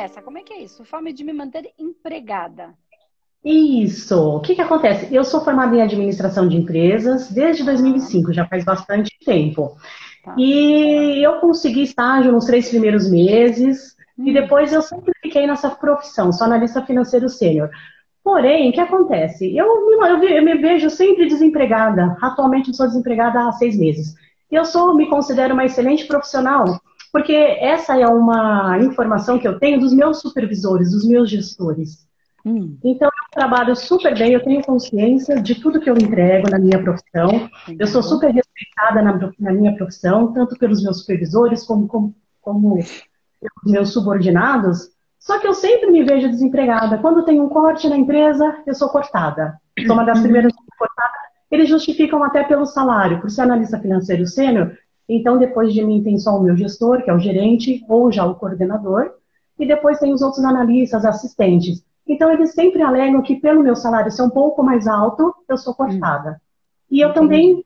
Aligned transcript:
é 0.00 0.04
essa? 0.04 0.22
Como 0.22 0.38
é 0.38 0.42
que 0.42 0.52
é 0.52 0.62
isso? 0.62 0.84
Forma 0.84 1.12
de 1.12 1.22
me 1.22 1.32
manter 1.32 1.70
empregada. 1.78 2.74
Isso. 3.44 4.36
O 4.36 4.40
que, 4.40 4.54
que 4.54 4.60
acontece? 4.60 5.14
Eu 5.14 5.24
sou 5.24 5.42
formada 5.42 5.74
em 5.76 5.82
administração 5.82 6.48
de 6.48 6.56
empresas 6.56 7.30
desde 7.30 7.64
2005, 7.64 8.32
já 8.32 8.46
faz 8.46 8.64
bastante 8.64 9.10
tempo. 9.24 9.76
Tá. 10.24 10.34
E 10.36 11.24
eu 11.24 11.40
consegui 11.40 11.82
estágio 11.82 12.32
nos 12.32 12.44
três 12.44 12.68
primeiros 12.68 13.10
meses, 13.10 13.96
hum. 14.18 14.26
e 14.26 14.32
depois 14.34 14.72
eu 14.72 14.82
sempre 14.82 15.12
fiquei 15.22 15.46
nessa 15.46 15.70
profissão, 15.70 16.32
sou 16.32 16.46
analista 16.46 16.84
financeiro 16.84 17.28
sênior. 17.28 17.70
Porém, 18.22 18.68
o 18.68 18.72
que 18.72 18.80
acontece? 18.80 19.56
Eu, 19.56 19.66
eu, 19.90 20.22
eu, 20.24 20.44
me 20.44 20.54
vejo 20.56 20.90
sempre 20.90 21.26
desempregada. 21.26 22.18
Atualmente 22.20 22.76
sou 22.76 22.86
desempregada 22.86 23.48
há 23.48 23.52
seis 23.52 23.78
meses. 23.78 24.14
Eu 24.50 24.66
sou, 24.66 24.94
me 24.94 25.08
considero 25.08 25.54
uma 25.54 25.64
excelente 25.64 26.04
profissional, 26.04 26.78
porque 27.12 27.32
essa 27.32 27.98
é 27.98 28.06
uma 28.06 28.78
informação 28.78 29.38
que 29.38 29.46
eu 29.46 29.58
tenho 29.58 29.80
dos 29.80 29.92
meus 29.92 30.20
supervisores, 30.20 30.92
dos 30.92 31.06
meus 31.06 31.28
gestores. 31.28 32.08
Hum. 32.44 32.78
Então, 32.82 33.08
eu 33.08 33.30
trabalho 33.32 33.76
super 33.76 34.16
bem, 34.16 34.32
eu 34.32 34.42
tenho 34.42 34.62
consciência 34.62 35.40
de 35.40 35.60
tudo 35.60 35.80
que 35.80 35.90
eu 35.90 35.94
entrego 35.94 36.48
na 36.50 36.58
minha 36.58 36.82
profissão. 36.82 37.50
Eu 37.78 37.86
sou 37.86 38.02
super 38.02 38.30
respeitada 38.30 39.02
na, 39.02 39.32
na 39.38 39.52
minha 39.52 39.74
profissão, 39.76 40.32
tanto 40.32 40.56
pelos 40.56 40.82
meus 40.82 41.00
supervisores 41.00 41.64
como, 41.64 41.86
como, 41.86 42.14
como 42.40 42.74
pelos 42.74 43.72
meus 43.72 43.92
subordinados. 43.92 44.90
Só 45.18 45.38
que 45.38 45.46
eu 45.46 45.52
sempre 45.52 45.90
me 45.90 46.02
vejo 46.02 46.28
desempregada. 46.28 46.96
Quando 46.98 47.24
tem 47.24 47.40
um 47.40 47.48
corte 47.48 47.88
na 47.88 47.96
empresa, 47.96 48.62
eu 48.66 48.74
sou 48.74 48.88
cortada. 48.88 49.58
Sou 49.86 49.94
uma 49.94 50.04
das 50.04 50.16
uhum. 50.18 50.24
primeiras 50.24 50.52
cortadas. 50.78 51.20
Eles 51.50 51.68
justificam 51.68 52.24
até 52.24 52.42
pelo 52.44 52.64
salário. 52.64 53.20
Por 53.20 53.28
ser 53.28 53.42
analista 53.42 53.78
financeiro 53.78 54.26
sênior, 54.26 54.72
então 55.16 55.38
depois 55.38 55.72
de 55.74 55.82
mim 55.82 56.02
tem 56.02 56.18
só 56.18 56.38
o 56.38 56.42
meu 56.42 56.56
gestor, 56.56 57.02
que 57.02 57.10
é 57.10 57.14
o 57.14 57.18
gerente, 57.18 57.84
ou 57.88 58.12
já 58.12 58.24
o 58.24 58.36
coordenador. 58.36 59.10
E 59.58 59.66
depois 59.66 59.98
tem 59.98 60.12
os 60.12 60.22
outros 60.22 60.44
analistas, 60.44 61.04
assistentes. 61.04 61.84
Então 62.06 62.32
eles 62.32 62.52
sempre 62.52 62.82
alegam 62.82 63.20
que 63.22 63.36
pelo 63.36 63.62
meu 63.62 63.76
salário 63.76 64.10
ser 64.10 64.22
um 64.22 64.30
pouco 64.30 64.62
mais 64.62 64.86
alto, 64.86 65.34
eu 65.48 65.58
sou 65.58 65.74
cortada. 65.74 66.40
E 66.90 67.00
eu 67.00 67.12
também, 67.12 67.64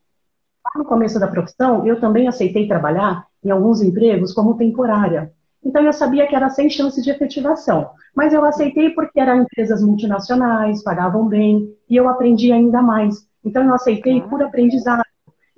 no 0.75 0.85
começo 0.85 1.21
da 1.21 1.29
profissão, 1.29 1.87
eu 1.87 2.01
também 2.01 2.29
aceitei 2.29 2.67
trabalhar 2.67 3.27
em 3.45 3.51
alguns 3.51 3.81
empregos 3.81 4.33
como 4.33 4.57
temporária. 4.57 5.33
Então 5.65 5.83
eu 5.83 5.93
sabia 5.93 6.27
que 6.27 6.35
era 6.35 6.51
sem 6.51 6.69
chance 6.69 7.01
de 7.01 7.11
efetivação. 7.11 7.91
Mas 8.15 8.33
eu 8.33 8.45
aceitei 8.45 8.91
porque 8.91 9.21
eram 9.21 9.43
empresas 9.43 9.83
multinacionais, 9.83 10.83
pagavam 10.83 11.27
bem, 11.27 11.75
e 11.89 11.97
eu 11.97 12.09
aprendi 12.09 12.53
ainda 12.53 12.83
mais. 12.83 13.27
Então 13.45 13.65
eu 13.65 13.75
aceitei 13.75 14.21
por 14.23 14.43
aprendizado. 14.43 15.04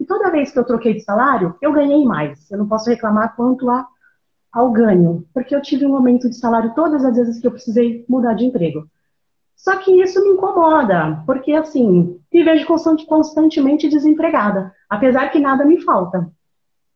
E 0.06 0.08
toda 0.08 0.30
vez 0.30 0.52
que 0.52 0.58
eu 0.60 0.64
troquei 0.64 0.94
de 0.94 1.00
salário, 1.00 1.56
eu 1.60 1.72
ganhei 1.72 2.04
mais. 2.04 2.48
Eu 2.48 2.58
não 2.58 2.68
posso 2.68 2.88
reclamar 2.88 3.34
quanto 3.34 3.68
a, 3.68 3.84
ao 4.52 4.70
ganho, 4.70 5.26
porque 5.34 5.52
eu 5.52 5.60
tive 5.60 5.84
um 5.84 5.96
aumento 5.96 6.30
de 6.30 6.36
salário 6.36 6.72
todas 6.76 7.04
as 7.04 7.16
vezes 7.16 7.40
que 7.40 7.46
eu 7.48 7.50
precisei 7.50 8.04
mudar 8.08 8.34
de 8.34 8.44
emprego. 8.44 8.88
Só 9.56 9.76
que 9.78 9.90
isso 10.00 10.22
me 10.22 10.30
incomoda, 10.30 11.24
porque 11.26 11.50
assim, 11.54 12.20
me 12.32 12.44
vejo 12.44 12.64
constantemente 13.08 13.88
desempregada, 13.88 14.72
apesar 14.88 15.28
que 15.30 15.40
nada 15.40 15.64
me 15.64 15.82
falta. 15.82 16.30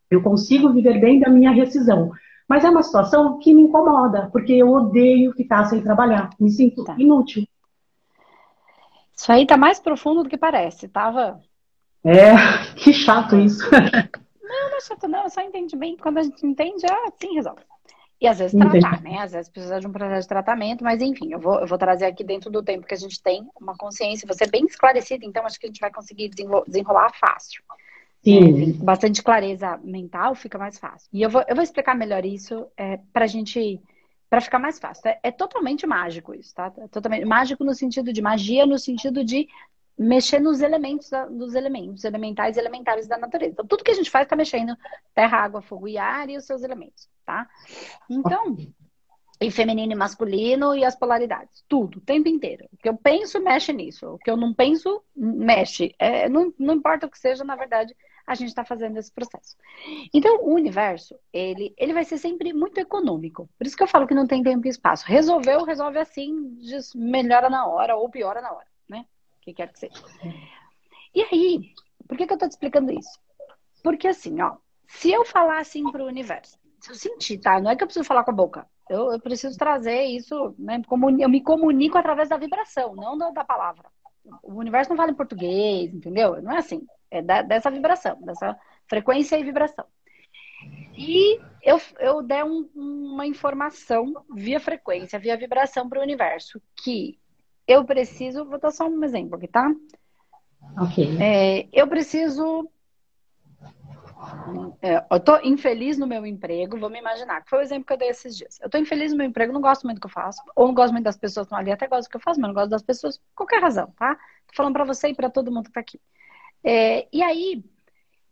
Eu 0.09 0.23
consigo 0.23 0.73
viver 0.73 1.01
bem 1.01 1.19
da 1.19 1.29
minha 1.29 1.51
rescisão, 1.51 2.13
mas 2.49 2.65
é 2.65 2.71
uma 2.71 2.85
situação 2.85 3.41
que 3.41 3.53
me 3.53 3.63
incomoda, 3.63 4.29
porque 4.31 4.53
eu 4.53 4.71
odeio 4.71 5.33
ficar 5.33 5.65
sem 5.65 5.83
trabalhar. 5.83 6.31
Me 6.39 6.49
sinto 6.49 6.85
tá. 6.85 6.95
inútil. 6.97 7.45
Isso 9.17 9.33
aí 9.33 9.45
tá 9.45 9.57
mais 9.57 9.81
profundo 9.81 10.23
do 10.23 10.29
que 10.29 10.39
parece, 10.39 10.87
tava? 10.87 11.41
É, 12.05 12.33
que 12.77 12.93
chato 12.93 13.37
isso. 13.37 13.69
Não, 14.43 14.71
não 14.71 14.77
é 14.77 14.81
chato 14.81 15.09
não, 15.09 15.29
só 15.29 15.41
entende 15.41 15.77
bem. 15.77 15.97
Quando 15.97 16.19
a 16.19 16.23
gente 16.23 16.45
entende, 16.47 16.87
ah, 16.91 17.13
sim, 17.21 17.35
resolve. 17.35 17.63
E 18.21 18.27
às 18.27 18.39
vezes 18.39 18.55
Entendi. 18.55 18.81
tratar, 18.81 19.01
né? 19.01 19.19
Às 19.19 19.33
vezes 19.33 19.51
precisa 19.51 19.81
de 19.81 19.87
um 19.87 19.93
processo 19.93 20.23
de 20.23 20.29
tratamento, 20.29 20.85
mas 20.85 21.01
enfim, 21.01 21.33
eu 21.33 21.41
vou, 21.41 21.59
eu 21.59 21.67
vou 21.67 21.79
trazer 21.79 22.05
aqui 22.05 22.23
dentro 22.23 22.51
do 22.51 22.63
tempo 22.63 22.87
que 22.87 22.93
a 22.93 22.99
gente 22.99 23.23
tem 23.23 23.49
uma 23.59 23.75
consciência, 23.75 24.29
você 24.29 24.47
bem 24.47 24.67
esclarecida, 24.67 25.25
então 25.25 25.45
acho 25.47 25.59
que 25.59 25.67
a 25.67 25.69
gente 25.69 25.81
vai 25.81 25.91
conseguir 25.91 26.29
desenrolar 26.29 27.11
fácil. 27.19 27.63
Sim. 28.23 28.73
É, 28.73 28.85
bastante 28.85 29.23
clareza 29.23 29.81
mental, 29.83 30.35
fica 30.35 30.59
mais 30.59 30.79
fácil. 30.79 31.09
E 31.13 31.23
eu 31.23 31.31
vou, 31.31 31.43
eu 31.49 31.55
vou 31.55 31.65
explicar 31.65 31.95
melhor 31.95 32.25
isso 32.25 32.67
é, 32.77 32.99
para 33.13 33.25
a 33.25 33.29
gente. 33.29 33.81
Para 34.29 34.41
ficar 34.41 34.59
mais 34.61 34.79
fácil. 34.79 35.09
É, 35.09 35.19
é, 35.25 35.31
totalmente 35.33 35.87
mágico 35.87 36.35
isso, 36.35 36.55
tá? 36.55 36.73
É 36.79 36.87
totalmente 36.89 37.25
mágico 37.25 37.65
no 37.65 37.75
sentido 37.75 38.13
de 38.13 38.23
magia, 38.23 38.65
no 38.65 38.79
sentido 38.79 39.25
de 39.25 39.49
mexer 40.03 40.41
nos 40.41 40.63
elementos 40.63 41.11
dos 41.31 41.55
elementos 41.55 42.05
elementais 42.05 42.57
e 42.57 42.61
elementares 42.61 43.07
da 43.07 43.19
natureza. 43.19 43.53
Então, 43.53 43.67
tudo 43.67 43.85
que 43.85 43.91
a 43.91 43.95
gente 43.95 44.11
faz 44.11 44.25
está 44.25 44.35
mexendo 44.35 44.75
terra, 45.15 45.37
água, 45.37 45.61
fogo 45.61 45.87
e 45.87 45.99
ar 45.99 46.31
e 46.31 46.39
os 46.39 46.47
seus 46.47 46.63
elementos, 46.63 47.07
tá? 47.27 47.47
Então, 48.09 48.57
e 49.39 49.51
feminino 49.51 49.93
e 49.93 49.95
masculino 49.95 50.75
e 50.75 50.87
as 50.87 50.97
polaridades. 50.97 51.63
Tudo, 51.69 51.99
o 51.99 52.01
tempo 52.01 52.31
inteiro. 52.31 52.67
O 52.73 52.79
que 52.79 52.89
eu 52.89 52.97
penso, 52.97 53.39
mexe 53.41 53.75
nisso. 53.75 54.15
O 54.15 54.19
que 54.19 54.31
eu 54.31 54.39
não 54.39 54.55
penso, 54.55 55.03
mexe. 55.15 55.95
É, 55.99 56.31
não, 56.31 56.53
não 56.59 56.75
importa 56.75 57.07
o 57.07 57.11
que 57.11 57.19
seja, 57.19 57.45
na 57.45 57.55
verdade, 57.55 57.95
a 58.27 58.35
gente 58.35 58.49
está 58.49 58.65
fazendo 58.65 58.99
esse 58.99 59.13
processo. 59.13 59.55
Então, 60.15 60.45
o 60.45 60.55
universo, 60.55 61.15
ele, 61.31 61.75
ele 61.77 61.93
vai 61.93 62.05
ser 62.05 62.17
sempre 62.17 62.55
muito 62.55 62.79
econômico. 62.79 63.51
Por 63.59 63.67
isso 63.67 63.77
que 63.77 63.83
eu 63.83 63.89
falo 63.89 64.07
que 64.07 64.15
não 64.15 64.27
tem 64.27 64.43
tempo 64.43 64.67
e 64.67 64.71
espaço. 64.71 65.05
Resolveu, 65.07 65.63
resolve 65.63 65.99
assim, 65.99 66.57
melhora 66.95 67.51
na 67.51 67.67
hora 67.67 67.97
ou 67.97 68.09
piora 68.09 68.41
na 68.41 68.51
hora, 68.53 68.67
né? 68.89 69.05
O 69.41 69.43
que 69.43 69.55
quer 69.55 69.73
que 69.73 69.79
seja. 69.79 69.95
E 71.15 71.23
aí, 71.23 71.73
por 72.07 72.17
que, 72.17 72.27
que 72.27 72.33
eu 72.33 72.37
estou 72.37 72.49
te 72.49 72.53
explicando 72.53 72.93
isso? 72.93 73.19
Porque 73.83 74.09
assim, 74.09 74.41
ó, 74.41 74.57
se 74.87 75.11
eu 75.11 75.25
falar 75.25 75.59
assim 75.59 75.91
para 75.91 76.03
o 76.03 76.07
universo, 76.07 76.59
se 76.81 76.91
eu 76.91 76.95
sentir, 76.95 77.39
tá? 77.39 77.61
Não 77.61 77.71
é 77.71 77.77
que 77.77 77.83
eu 77.83 77.87
preciso 77.87 78.07
falar 78.07 78.25
com 78.25 78.31
a 78.31 78.35
boca. 78.35 78.67
Eu, 78.89 79.13
eu 79.13 79.21
preciso 79.21 79.57
trazer 79.57 80.05
isso, 80.05 80.55
né? 80.59 80.83
Eu 81.21 81.29
me 81.29 81.41
comunico 81.41 81.97
através 81.97 82.29
da 82.29 82.37
vibração, 82.37 82.95
não 82.97 83.17
da, 83.17 83.31
da 83.31 83.45
palavra. 83.45 83.89
O 84.43 84.55
universo 84.55 84.91
não 84.91 84.97
fala 84.97 85.13
em 85.13 85.15
português, 85.15 85.95
entendeu? 85.95 86.43
Não 86.43 86.53
é 86.53 86.59
assim. 86.59 86.85
É 87.11 87.23
da, 87.23 87.43
dessa 87.43 87.71
vibração, 87.71 88.21
dessa 88.23 88.59
frequência 88.89 89.39
e 89.39 89.45
vibração. 89.45 89.87
E 90.97 91.41
eu, 91.63 91.81
eu 91.99 92.23
der 92.23 92.45
um, 92.45 92.69
uma 92.75 93.27
informação 93.27 94.13
via 94.35 94.59
frequência, 94.59 95.19
via 95.19 95.37
vibração 95.37 95.89
para 95.89 96.01
o 96.01 96.03
universo, 96.03 96.61
que 96.83 97.20
eu 97.71 97.85
preciso, 97.85 98.45
vou 98.45 98.59
dar 98.59 98.73
só 98.73 98.89
um 98.89 99.05
exemplo 99.05 99.37
aqui, 99.37 99.47
tá? 99.47 99.73
Ok. 100.77 101.19
É, 101.21 101.69
eu 101.73 101.87
preciso. 101.87 102.69
É, 104.83 105.05
eu 105.09 105.21
tô 105.21 105.39
infeliz 105.39 105.97
no 105.97 106.07
meu 106.07 106.27
emprego, 106.27 106.81
vamos 106.81 106.99
imaginar, 106.99 107.43
que 107.45 107.49
foi 107.49 107.61
o 107.61 107.63
exemplo 107.63 107.87
que 107.87 107.93
eu 107.93 107.97
dei 107.97 108.09
esses 108.09 108.37
dias. 108.37 108.59
Eu 108.61 108.69
tô 108.69 108.77
infeliz 108.77 109.13
no 109.13 109.19
meu 109.19 109.27
emprego, 109.29 109.53
não 109.53 109.61
gosto 109.61 109.85
muito 109.85 109.99
do 109.99 110.01
que 110.01 110.07
eu 110.09 110.11
faço, 110.11 110.43
ou 110.57 110.67
não 110.67 110.75
gosto 110.75 110.93
muito 110.93 111.05
das 111.05 111.17
pessoas 111.17 111.47
que 111.47 111.55
estão 111.55 111.59
ali, 111.59 111.71
até 111.71 111.87
gosto 111.87 112.09
do 112.09 112.11
que 112.11 112.17
eu 112.17 112.21
faço, 112.21 112.41
mas 112.41 112.49
não 112.49 112.55
gosto 112.55 112.71
das 112.71 112.83
pessoas 112.83 113.19
por 113.19 113.25
qualquer 113.37 113.63
razão, 113.63 113.93
tá? 113.93 114.17
Tô 114.49 114.55
falando 114.57 114.73
para 114.73 114.85
você 114.85 115.09
e 115.09 115.15
para 115.15 115.31
todo 115.31 115.53
mundo 115.53 115.67
que 115.67 115.73
tá 115.73 115.81
aqui. 115.81 116.01
É, 116.65 117.07
e 117.13 117.23
aí, 117.23 117.65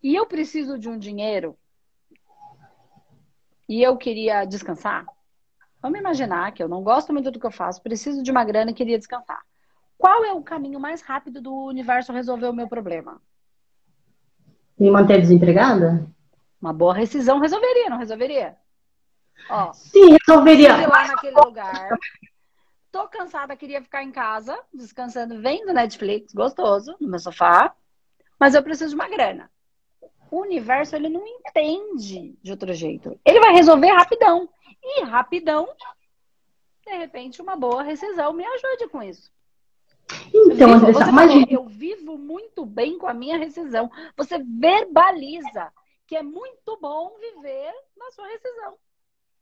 e 0.03 0.16
eu 0.16 0.27
preciso 0.27 0.77
de 0.77 0.88
um 0.88 0.98
dinheiro 0.98 1.56
e 3.69 3.82
eu 3.82 3.97
queria 3.97 4.44
descansar. 4.44 5.06
Vamos 5.81 5.99
imaginar 5.99 6.53
que 6.53 6.62
eu 6.62 6.69
não 6.69 6.83
gosto 6.83 7.12
muito 7.12 7.31
do 7.31 7.39
que 7.39 7.47
eu 7.47 7.50
faço, 7.50 7.83
preciso 7.83 8.22
de 8.22 8.31
uma 8.31 8.44
grana 8.44 8.71
e 8.71 8.75
queria 8.75 8.99
descansar. 8.99 9.43
Qual 9.97 10.25
é 10.25 10.33
o 10.33 10.43
caminho 10.43 10.78
mais 10.78 11.03
rápido 11.03 11.41
do 11.41 11.55
universo 11.66 12.12
resolver 12.12 12.47
o 12.47 12.53
meu 12.53 12.69
problema? 12.69 13.21
Me 14.78 14.91
manter 14.91 15.21
desempregada? 15.21 16.06
Uma 16.61 16.72
boa 16.72 16.94
rescisão 16.94 17.41
resolveria, 17.41 17.91
não 17.91 17.99
resolveria? 17.99 18.56
Ó, 19.49 19.72
Sim, 19.72 20.16
resolveria. 20.27 20.89
lá 20.89 21.06
naquele 21.06 21.41
lugar. 21.41 21.89
Tô 22.91 23.06
cansada, 23.09 23.56
queria 23.56 23.83
ficar 23.83 24.03
em 24.03 24.10
casa, 24.10 24.59
descansando, 24.72 25.41
vendo 25.41 25.72
Netflix, 25.72 26.33
gostoso, 26.33 26.97
no 27.00 27.09
meu 27.09 27.19
sofá 27.19 27.75
mas 28.39 28.55
eu 28.55 28.62
preciso 28.62 28.91
de 28.91 28.95
uma 28.95 29.09
grana. 29.09 29.51
O 30.31 30.42
universo, 30.42 30.95
ele 30.95 31.09
não 31.09 31.27
entende 31.27 32.36
de 32.42 32.51
outro 32.51 32.72
jeito. 32.72 33.19
Ele 33.24 33.41
vai 33.41 33.53
resolver 33.53 33.89
rapidão. 33.89 34.48
E 34.88 35.02
rapidão, 35.04 35.68
de 36.86 36.96
repente, 36.96 37.42
uma 37.42 37.56
boa 37.56 37.82
rescisão 37.82 38.32
me 38.32 38.44
ajude 38.44 38.88
com 38.90 39.02
isso. 39.02 39.30
Então, 40.34 40.72
Andressa, 40.72 41.08
imagina... 41.08 41.46
eu 41.50 41.66
vivo 41.66 42.16
muito 42.16 42.64
bem 42.64 42.98
com 42.98 43.06
a 43.06 43.12
minha 43.12 43.36
rescisão. 43.36 43.90
Você 44.16 44.38
verbaliza 44.38 45.70
que 46.06 46.16
é 46.16 46.22
muito 46.22 46.78
bom 46.80 47.12
viver 47.20 47.70
na 47.98 48.10
sua 48.10 48.26
rescisão. 48.28 48.74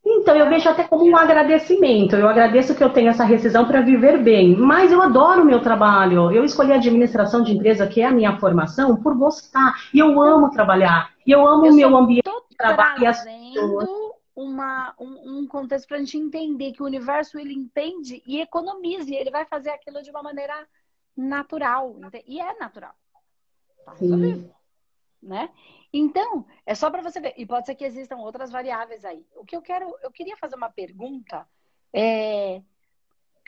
Então, 0.04 0.36
eu 0.36 0.48
vejo 0.48 0.68
até 0.68 0.84
como 0.84 1.04
um 1.04 1.16
agradecimento. 1.16 2.16
Eu 2.16 2.28
agradeço 2.28 2.74
que 2.74 2.82
eu 2.82 2.90
tenho 2.90 3.08
essa 3.08 3.24
rescisão 3.24 3.66
para 3.66 3.80
viver 3.80 4.18
bem. 4.18 4.56
Mas 4.56 4.90
eu 4.90 5.02
adoro 5.02 5.42
o 5.42 5.44
meu 5.44 5.60
trabalho. 5.60 6.30
Eu 6.32 6.44
escolhi 6.44 6.72
a 6.72 6.76
administração 6.76 7.42
de 7.42 7.52
empresa, 7.52 7.86
que 7.86 8.00
é 8.00 8.06
a 8.06 8.12
minha 8.12 8.38
formação, 8.38 8.96
por 8.96 9.16
gostar. 9.16 9.74
E 9.92 9.98
eu 9.98 10.20
amo 10.20 10.50
trabalhar. 10.50 11.10
E 11.24 11.32
eu 11.32 11.46
amo 11.46 11.66
eu 11.66 11.72
o 11.72 11.76
meu 11.76 11.96
ambiente 11.96 12.30
de 12.50 12.56
trabalho 12.56 13.02
e 13.02 13.06
as 13.06 13.22
pessoas. 13.22 14.05
Uma, 14.36 14.94
um, 15.00 15.38
um 15.38 15.46
contexto 15.48 15.88
para 15.88 15.96
a 15.96 16.00
gente 16.00 16.18
entender 16.18 16.72
que 16.72 16.82
o 16.82 16.86
universo 16.86 17.38
ele 17.38 17.54
entende 17.54 18.22
e 18.26 18.40
economiza. 18.40 19.10
E 19.10 19.16
ele 19.16 19.30
vai 19.30 19.46
fazer 19.46 19.70
aquilo 19.70 20.02
de 20.02 20.10
uma 20.10 20.22
maneira 20.22 20.68
natural. 21.16 21.98
E 22.26 22.38
é 22.40 22.58
natural. 22.58 22.94
Tá 23.84 23.94
resolvido. 23.94 24.54
Né? 25.22 25.50
Então, 25.92 26.46
é 26.66 26.74
só 26.74 26.90
para 26.90 27.02
você 27.02 27.18
ver. 27.18 27.34
E 27.36 27.46
pode 27.46 27.66
ser 27.66 27.74
que 27.74 27.84
existam 27.84 28.18
outras 28.18 28.52
variáveis 28.52 29.04
aí. 29.04 29.26
O 29.34 29.44
que 29.44 29.56
eu 29.56 29.62
quero, 29.62 29.96
eu 30.02 30.12
queria 30.12 30.36
fazer 30.36 30.54
uma 30.54 30.70
pergunta 30.70 31.48
É, 31.92 32.60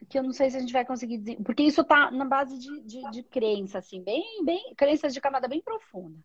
que 0.09 0.19
eu 0.19 0.23
não 0.23 0.33
sei 0.33 0.49
se 0.49 0.57
a 0.57 0.61
gente 0.61 0.73
vai 0.73 0.87
conseguir 0.87 1.19
dizer, 1.19 1.37
porque 1.43 1.63
isso 1.63 1.85
tá 1.85 2.11
na 2.11 2.25
base 2.25 2.57
de, 2.59 2.81
de, 2.83 3.11
de 3.11 3.23
crença, 3.25 3.79
assim, 3.79 4.03
bem, 4.03 4.45
bem, 4.45 4.73
crenças 4.75 5.13
de 5.13 5.21
camada 5.21 5.49
bem 5.49 5.61
profunda, 5.61 6.19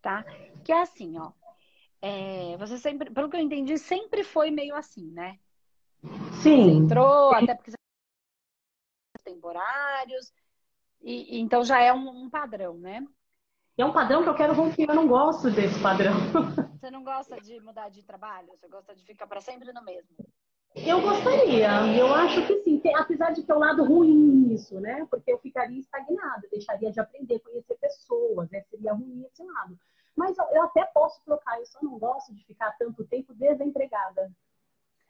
tá? 0.00 0.24
Que 0.64 0.72
é 0.72 0.80
assim, 0.80 1.18
ó, 1.18 1.32
é, 2.06 2.56
você 2.56 2.78
sempre, 2.78 3.10
pelo 3.10 3.28
que 3.28 3.36
eu 3.36 3.40
entendi, 3.40 3.76
sempre 3.78 4.22
foi 4.22 4.50
meio 4.50 4.76
assim, 4.76 5.10
né? 5.10 5.38
Sim. 6.42 6.64
Você 6.64 6.70
entrou, 6.70 7.34
até 7.34 7.54
porque 7.54 7.72
você 7.72 7.76
temporários, 9.24 10.32
e, 11.02 11.40
então 11.40 11.64
já 11.64 11.80
é 11.80 11.92
um, 11.92 12.08
um 12.08 12.30
padrão, 12.30 12.78
né? 12.78 13.04
é 13.76 13.84
um 13.84 13.92
padrão 13.92 14.22
que 14.22 14.28
eu 14.28 14.34
quero 14.34 14.54
romper, 14.54 14.88
eu 14.88 14.94
não 14.94 15.08
gosto 15.08 15.50
desse 15.50 15.80
padrão. 15.82 16.14
Você 16.76 16.90
não 16.90 17.02
gosta 17.02 17.40
de 17.40 17.58
mudar 17.60 17.88
de 17.88 18.02
trabalho? 18.02 18.48
Você 18.48 18.68
gosta 18.68 18.94
de 18.94 19.02
ficar 19.04 19.26
para 19.26 19.40
sempre 19.40 19.72
no 19.72 19.82
mesmo? 19.82 20.14
Eu 20.76 21.00
gostaria, 21.00 21.68
eu 21.98 22.14
acho 22.14 22.46
que 22.46 22.62
sim, 22.62 22.80
apesar 22.94 23.32
de 23.32 23.42
ter 23.42 23.52
um 23.54 23.58
lado 23.58 23.82
ruim 23.82 24.14
nisso, 24.14 24.78
né? 24.78 25.06
Porque 25.10 25.32
eu 25.32 25.38
ficaria 25.38 25.80
estagnada, 25.80 26.46
deixaria 26.50 26.92
de 26.92 27.00
aprender, 27.00 27.40
conhecer 27.40 27.76
pessoas, 27.80 28.48
né? 28.50 28.60
Seria 28.70 28.92
ruim 28.92 29.24
esse 29.24 29.42
lado. 29.42 29.76
Mas 30.16 30.36
eu 30.38 30.62
até 30.62 30.84
posso 30.86 31.20
trocar, 31.24 31.58
eu 31.58 31.66
só 31.66 31.78
não 31.82 31.98
gosto 31.98 32.34
de 32.34 32.42
ficar 32.44 32.72
tanto 32.78 33.04
tempo 33.04 33.34
desempregada. 33.34 34.32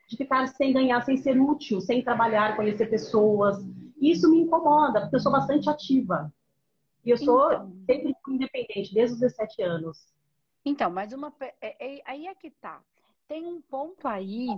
De 0.08 0.17
ficar 0.17 0.47
sem 0.49 0.73
ganhar, 0.73 1.00
sem 1.03 1.17
ser 1.17 1.41
útil, 1.41 1.81
sem 1.81 2.03
trabalhar, 2.03 2.56
conhecer 2.56 2.87
pessoas. 2.87 3.56
Isso 4.00 4.29
me 4.31 4.41
incomoda, 4.41 5.03
porque 5.03 5.17
eu 5.17 5.20
sou 5.20 5.32
bastante 5.32 5.70
ativa. 5.70 6.32
E 7.05 7.11
eu 7.11 7.17
sou 7.17 7.53
então, 7.53 7.73
sempre 7.87 8.17
independente, 8.29 8.93
desde 8.93 9.14
os 9.14 9.20
17 9.20 9.62
anos. 9.62 10.12
Então, 10.64 10.91
mas 10.91 11.12
uma. 11.12 11.32
É, 11.61 11.97
é, 11.99 12.02
aí 12.05 12.26
é 12.26 12.35
que 12.35 12.50
tá. 12.50 12.82
Tem 13.29 13.47
um 13.47 13.61
ponto 13.61 14.06
aí 14.09 14.49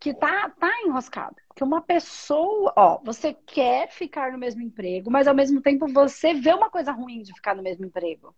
que 0.00 0.12
tá, 0.12 0.50
tá 0.50 0.70
enroscado. 0.84 1.36
Que 1.54 1.62
uma 1.62 1.80
pessoa, 1.80 2.72
ó, 2.76 2.98
você 2.98 3.32
quer 3.32 3.88
ficar 3.88 4.32
no 4.32 4.38
mesmo 4.38 4.62
emprego, 4.62 5.10
mas 5.10 5.28
ao 5.28 5.34
mesmo 5.34 5.60
tempo 5.60 5.86
você 5.86 6.34
vê 6.34 6.52
uma 6.52 6.70
coisa 6.70 6.92
ruim 6.92 7.22
de 7.22 7.32
ficar 7.32 7.54
no 7.54 7.62
mesmo 7.62 7.86
emprego. 7.86 8.34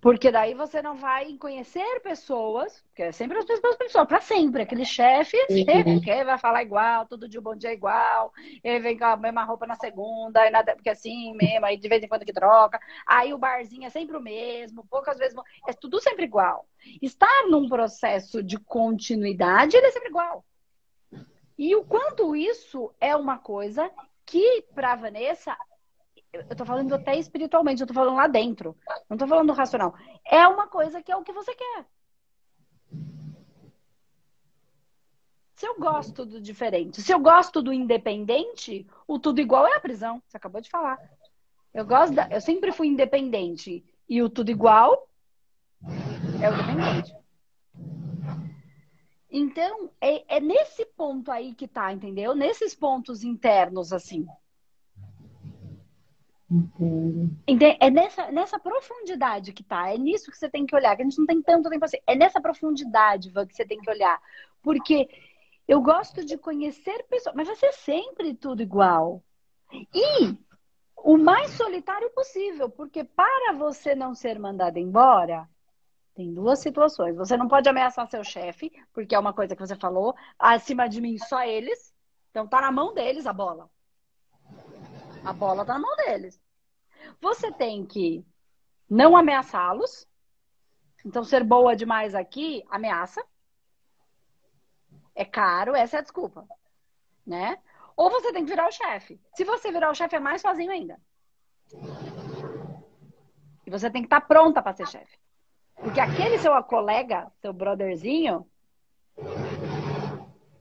Porque 0.00 0.30
daí 0.30 0.54
você 0.54 0.80
não 0.80 0.96
vai 0.96 1.34
conhecer 1.34 2.00
pessoas, 2.00 2.82
porque 2.86 3.02
é 3.02 3.12
sempre 3.12 3.36
as 3.36 3.44
mesmas 3.44 3.76
pessoas, 3.76 4.08
para 4.08 4.20
sempre. 4.20 4.62
Aquele 4.62 4.84
chefe 4.84 5.36
uhum. 5.50 6.00
que 6.00 6.24
vai 6.24 6.38
falar 6.38 6.62
igual, 6.62 7.06
todo 7.06 7.28
dia 7.28 7.38
o 7.38 7.42
bom 7.42 7.54
dia 7.54 7.70
é 7.70 7.74
igual, 7.74 8.32
ele 8.64 8.80
vem 8.80 8.98
com 8.98 9.04
a 9.04 9.16
mesma 9.16 9.44
roupa 9.44 9.66
na 9.66 9.74
segunda, 9.74 10.46
e 10.46 10.50
nada, 10.50 10.74
porque 10.74 10.88
assim 10.88 11.34
mesmo, 11.34 11.66
aí 11.66 11.76
de 11.76 11.88
vez 11.88 12.02
em 12.02 12.08
quando 12.08 12.24
que 12.24 12.32
troca. 12.32 12.80
Aí 13.06 13.34
o 13.34 13.38
barzinho 13.38 13.86
é 13.86 13.90
sempre 13.90 14.16
o 14.16 14.22
mesmo, 14.22 14.86
poucas 14.88 15.18
vezes, 15.18 15.36
é 15.68 15.72
tudo 15.74 16.00
sempre 16.00 16.24
igual. 16.24 16.66
Estar 17.02 17.46
num 17.50 17.68
processo 17.68 18.42
de 18.42 18.58
continuidade, 18.58 19.76
ele 19.76 19.86
é 19.86 19.90
sempre 19.90 20.08
igual. 20.08 20.44
E 21.58 21.76
o 21.76 21.84
quanto 21.84 22.34
isso 22.34 22.90
é 22.98 23.14
uma 23.14 23.36
coisa 23.36 23.90
que, 24.24 24.62
para 24.74 24.94
Vanessa, 24.94 25.54
eu 26.32 26.56
tô 26.56 26.64
falando 26.64 26.94
até 26.94 27.16
espiritualmente, 27.16 27.80
eu 27.80 27.86
tô 27.86 27.94
falando 27.94 28.16
lá 28.16 28.26
dentro. 28.26 28.76
Não 29.08 29.16
tô 29.16 29.26
falando 29.26 29.52
racional. 29.52 29.94
É 30.24 30.46
uma 30.46 30.68
coisa 30.68 31.02
que 31.02 31.10
é 31.10 31.16
o 31.16 31.22
que 31.22 31.32
você 31.32 31.54
quer. 31.54 31.86
Se 35.54 35.66
eu 35.66 35.78
gosto 35.78 36.24
do 36.24 36.40
diferente, 36.40 37.02
se 37.02 37.12
eu 37.12 37.18
gosto 37.18 37.60
do 37.60 37.72
independente, 37.72 38.86
o 39.06 39.18
tudo 39.18 39.40
igual 39.40 39.66
é 39.66 39.76
a 39.76 39.80
prisão. 39.80 40.22
Você 40.26 40.36
acabou 40.36 40.60
de 40.60 40.70
falar. 40.70 40.98
Eu 41.74 41.84
gosto 41.84 42.14
da, 42.14 42.28
eu 42.30 42.40
sempre 42.40 42.72
fui 42.72 42.88
independente 42.88 43.84
e 44.08 44.22
o 44.22 44.30
tudo 44.30 44.50
igual 44.50 45.08
é 46.42 46.48
o 46.48 46.56
dependente. 46.56 47.14
Então, 49.30 49.90
é, 50.00 50.36
é 50.36 50.40
nesse 50.40 50.84
ponto 50.84 51.30
aí 51.30 51.54
que 51.54 51.68
tá, 51.68 51.92
entendeu? 51.92 52.34
Nesses 52.34 52.74
pontos 52.74 53.22
internos, 53.22 53.92
assim. 53.92 54.26
Entendo. 56.50 57.36
É 57.78 57.90
nessa, 57.90 58.30
nessa 58.32 58.58
profundidade 58.58 59.52
que 59.52 59.62
tá. 59.62 59.92
É 59.92 59.96
nisso 59.96 60.30
que 60.30 60.36
você 60.36 60.48
tem 60.48 60.66
que 60.66 60.74
olhar. 60.74 60.96
Que 60.96 61.02
a 61.02 61.04
gente 61.04 61.18
não 61.18 61.26
tem 61.26 61.40
tanto 61.40 61.70
tempo 61.70 61.84
assim. 61.84 61.98
É 62.06 62.16
nessa 62.16 62.40
profundidade 62.40 63.30
que 63.30 63.54
você 63.54 63.64
tem 63.64 63.78
que 63.78 63.90
olhar. 63.90 64.20
Porque 64.62 65.08
eu 65.68 65.80
gosto 65.80 66.24
de 66.24 66.36
conhecer 66.36 67.04
pessoas, 67.08 67.34
mas 67.36 67.46
vai 67.46 67.56
ser 67.56 67.72
sempre 67.72 68.34
tudo 68.34 68.62
igual. 68.62 69.22
E 69.72 70.36
o 70.96 71.16
mais 71.16 71.52
solitário 71.52 72.10
possível, 72.10 72.68
porque 72.68 73.04
para 73.04 73.52
você 73.54 73.94
não 73.94 74.14
ser 74.14 74.38
mandado 74.38 74.78
embora, 74.78 75.48
tem 76.14 76.34
duas 76.34 76.58
situações. 76.58 77.16
Você 77.16 77.36
não 77.36 77.48
pode 77.48 77.68
ameaçar 77.68 78.08
seu 78.08 78.24
chefe, 78.24 78.70
porque 78.92 79.14
é 79.14 79.18
uma 79.18 79.32
coisa 79.32 79.54
que 79.54 79.64
você 79.64 79.76
falou, 79.76 80.14
acima 80.38 80.88
de 80.88 81.00
mim 81.00 81.16
só 81.18 81.42
eles. 81.44 81.94
Então 82.30 82.46
tá 82.46 82.60
na 82.60 82.72
mão 82.72 82.92
deles 82.92 83.26
a 83.26 83.32
bola. 83.32 83.70
A 85.24 85.32
bola 85.32 85.64
tá 85.64 85.74
na 85.74 85.80
mão 85.80 85.96
deles. 85.96 86.40
Você 87.20 87.52
tem 87.52 87.84
que 87.84 88.24
não 88.88 89.16
ameaçá-los. 89.16 90.08
Então, 91.04 91.24
ser 91.24 91.44
boa 91.44 91.74
demais 91.74 92.14
aqui, 92.14 92.64
ameaça. 92.70 93.24
É 95.14 95.24
caro, 95.24 95.74
essa 95.74 95.96
é 95.96 95.98
a 96.00 96.02
desculpa. 96.02 96.46
Né? 97.26 97.58
Ou 97.96 98.10
você 98.10 98.32
tem 98.32 98.44
que 98.44 98.50
virar 98.50 98.68
o 98.68 98.72
chefe. 98.72 99.20
Se 99.34 99.44
você 99.44 99.70
virar 99.70 99.90
o 99.90 99.94
chefe, 99.94 100.16
é 100.16 100.20
mais 100.20 100.40
sozinho 100.40 100.70
ainda. 100.70 100.98
E 103.66 103.70
você 103.70 103.90
tem 103.90 104.02
que 104.02 104.06
estar 104.06 104.22
pronta 104.22 104.62
para 104.62 104.74
ser 104.74 104.88
chefe. 104.88 105.18
Porque 105.76 106.00
aquele 106.00 106.38
seu 106.38 106.62
colega, 106.64 107.30
seu 107.40 107.52
brotherzinho, 107.52 108.46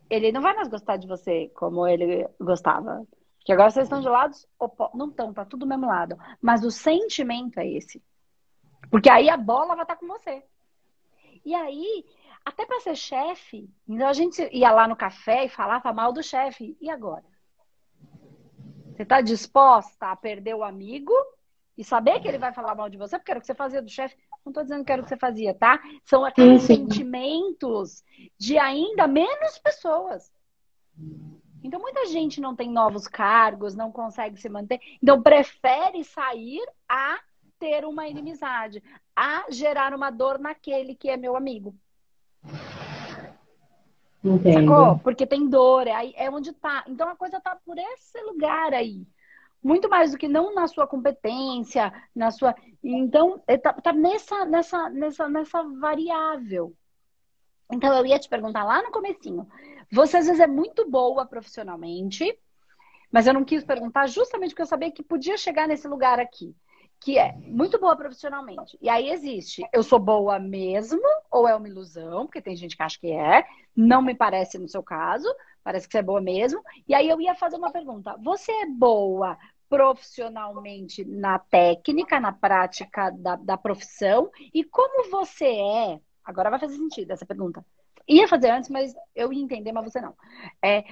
ele 0.09 0.31
não 0.31 0.41
vai 0.41 0.55
mais 0.55 0.67
gostar 0.67 0.97
de 0.97 1.07
você 1.07 1.49
como 1.55 1.85
ele 1.87 2.27
gostava. 2.39 3.05
Que 3.49 3.53
agora 3.53 3.71
vocês 3.71 3.87
estão 3.87 3.99
de 3.99 4.07
lados 4.07 4.47
opostos. 4.59 4.95
Não 4.95 5.09
estão, 5.09 5.33
tá 5.33 5.43
tudo 5.43 5.61
do 5.61 5.65
mesmo 5.65 5.87
lado. 5.87 6.15
Mas 6.39 6.63
o 6.63 6.69
sentimento 6.69 7.59
é 7.59 7.67
esse. 7.67 7.99
Porque 8.91 9.09
aí 9.09 9.27
a 9.27 9.35
bola 9.35 9.73
vai 9.73 9.83
estar 9.83 9.95
tá 9.95 9.99
com 9.99 10.05
você. 10.05 10.43
E 11.43 11.55
aí, 11.55 12.05
até 12.45 12.63
para 12.63 12.79
ser 12.79 12.95
chefe, 12.95 13.67
então 13.87 14.07
a 14.07 14.13
gente 14.13 14.47
ia 14.55 14.71
lá 14.71 14.87
no 14.87 14.95
café 14.95 15.45
e 15.45 15.49
falava 15.49 15.91
mal 15.91 16.13
do 16.13 16.21
chefe. 16.21 16.77
E 16.79 16.91
agora? 16.91 17.25
Você 18.91 19.01
está 19.01 19.19
disposta 19.19 20.11
a 20.11 20.15
perder 20.15 20.53
o 20.53 20.63
amigo 20.63 21.11
e 21.75 21.83
saber 21.83 22.19
que 22.19 22.27
ele 22.27 22.37
vai 22.37 22.53
falar 22.53 22.75
mal 22.75 22.87
de 22.87 22.99
você, 22.99 23.17
porque 23.17 23.31
era 23.31 23.39
o 23.39 23.41
que 23.41 23.47
você 23.47 23.55
fazia 23.55 23.81
do 23.81 23.89
chefe. 23.89 24.15
Não 24.45 24.51
estou 24.51 24.61
dizendo 24.61 24.85
que 24.85 24.91
era 24.91 25.01
o 25.01 25.03
que 25.03 25.09
você 25.09 25.17
fazia, 25.17 25.55
tá? 25.55 25.81
São 26.05 26.23
aqueles 26.23 26.61
sim, 26.61 26.67
sim. 26.67 26.87
sentimentos 26.87 28.03
de 28.37 28.59
ainda 28.59 29.07
menos 29.07 29.57
pessoas. 29.57 30.31
Então, 31.63 31.79
muita 31.79 32.05
gente 32.07 32.39
não 32.39 32.55
tem 32.55 32.69
novos 32.69 33.07
cargos, 33.07 33.75
não 33.75 33.91
consegue 33.91 34.39
se 34.39 34.49
manter. 34.49 34.79
Então, 35.01 35.21
prefere 35.21 36.03
sair 36.03 36.61
a 36.87 37.19
ter 37.59 37.85
uma 37.85 38.07
inimizade, 38.07 38.81
a 39.15 39.45
gerar 39.49 39.93
uma 39.93 40.09
dor 40.09 40.39
naquele 40.39 40.95
que 40.95 41.09
é 41.09 41.17
meu 41.17 41.35
amigo. 41.35 41.75
Entendo. 44.23 44.71
Sacou? 44.71 44.99
Porque 44.99 45.25
tem 45.25 45.47
dor, 45.47 45.87
é, 45.87 46.11
é 46.15 46.29
onde 46.29 46.53
tá. 46.53 46.83
Então, 46.87 47.09
a 47.09 47.15
coisa 47.15 47.39
tá 47.39 47.57
por 47.65 47.77
esse 47.77 48.21
lugar 48.23 48.73
aí. 48.73 49.05
Muito 49.61 49.89
mais 49.89 50.11
do 50.11 50.17
que 50.17 50.27
não 50.27 50.55
na 50.55 50.67
sua 50.67 50.87
competência, 50.87 51.91
na 52.15 52.31
sua. 52.31 52.55
Então, 52.81 53.41
é, 53.45 53.57
tá, 53.57 53.73
tá 53.73 53.91
nessa, 53.91 54.45
nessa, 54.45 54.89
nessa, 54.89 55.27
nessa 55.27 55.63
variável. 55.63 56.73
Então, 57.71 57.93
eu 57.95 58.05
ia 58.05 58.19
te 58.19 58.27
perguntar 58.27 58.63
lá 58.63 58.81
no 58.81 58.91
comecinho. 58.91 59.47
Você 59.91 60.17
às 60.17 60.25
vezes 60.25 60.39
é 60.39 60.47
muito 60.47 60.89
boa 60.89 61.25
profissionalmente, 61.25 62.37
mas 63.11 63.27
eu 63.27 63.33
não 63.33 63.43
quis 63.43 63.63
perguntar 63.63 64.07
justamente 64.07 64.51
porque 64.51 64.61
eu 64.61 64.67
sabia 64.67 64.91
que 64.91 65.03
podia 65.03 65.37
chegar 65.37 65.67
nesse 65.67 65.87
lugar 65.87 66.19
aqui, 66.19 66.55
que 66.99 67.17
é 67.17 67.33
muito 67.37 67.79
boa 67.79 67.95
profissionalmente. 67.95 68.77
E 68.81 68.89
aí 68.89 69.09
existe, 69.09 69.63
eu 69.73 69.81
sou 69.81 69.99
boa 69.99 70.39
mesmo 70.39 71.01
ou 71.31 71.47
é 71.47 71.55
uma 71.55 71.67
ilusão, 71.67 72.25
porque 72.25 72.41
tem 72.41 72.55
gente 72.55 72.75
que 72.77 72.83
acha 72.83 72.99
que 72.99 73.11
é, 73.11 73.45
não 73.75 74.01
me 74.01 74.13
parece 74.15 74.59
no 74.59 74.67
seu 74.67 74.83
caso, 74.83 75.27
parece 75.63 75.87
que 75.87 75.93
você 75.93 75.99
é 75.99 76.03
boa 76.03 76.21
mesmo. 76.21 76.61
E 76.87 76.93
aí 76.93 77.09
eu 77.09 77.19
ia 77.19 77.33
fazer 77.35 77.57
uma 77.57 77.71
pergunta: 77.71 78.15
você 78.23 78.51
é 78.51 78.65
boa 78.67 79.37
profissionalmente 79.67 81.05
na 81.05 81.39
técnica, 81.39 82.19
na 82.19 82.31
prática 82.31 83.11
da, 83.11 83.35
da 83.35 83.57
profissão? 83.57 84.29
E 84.53 84.63
como 84.63 85.09
você 85.09 85.45
é? 85.45 85.99
Agora 86.23 86.49
vai 86.49 86.59
fazer 86.59 86.75
sentido 86.75 87.11
essa 87.11 87.25
pergunta 87.25 87.63
Ia 88.09 88.27
fazer 88.27 88.49
antes, 88.49 88.69
mas 88.71 88.93
eu 89.15 89.31
ia 89.31 89.43
entender, 89.43 89.71
mas 89.71 89.91
você 89.91 90.01
não. 90.01 90.15
É, 90.63 90.83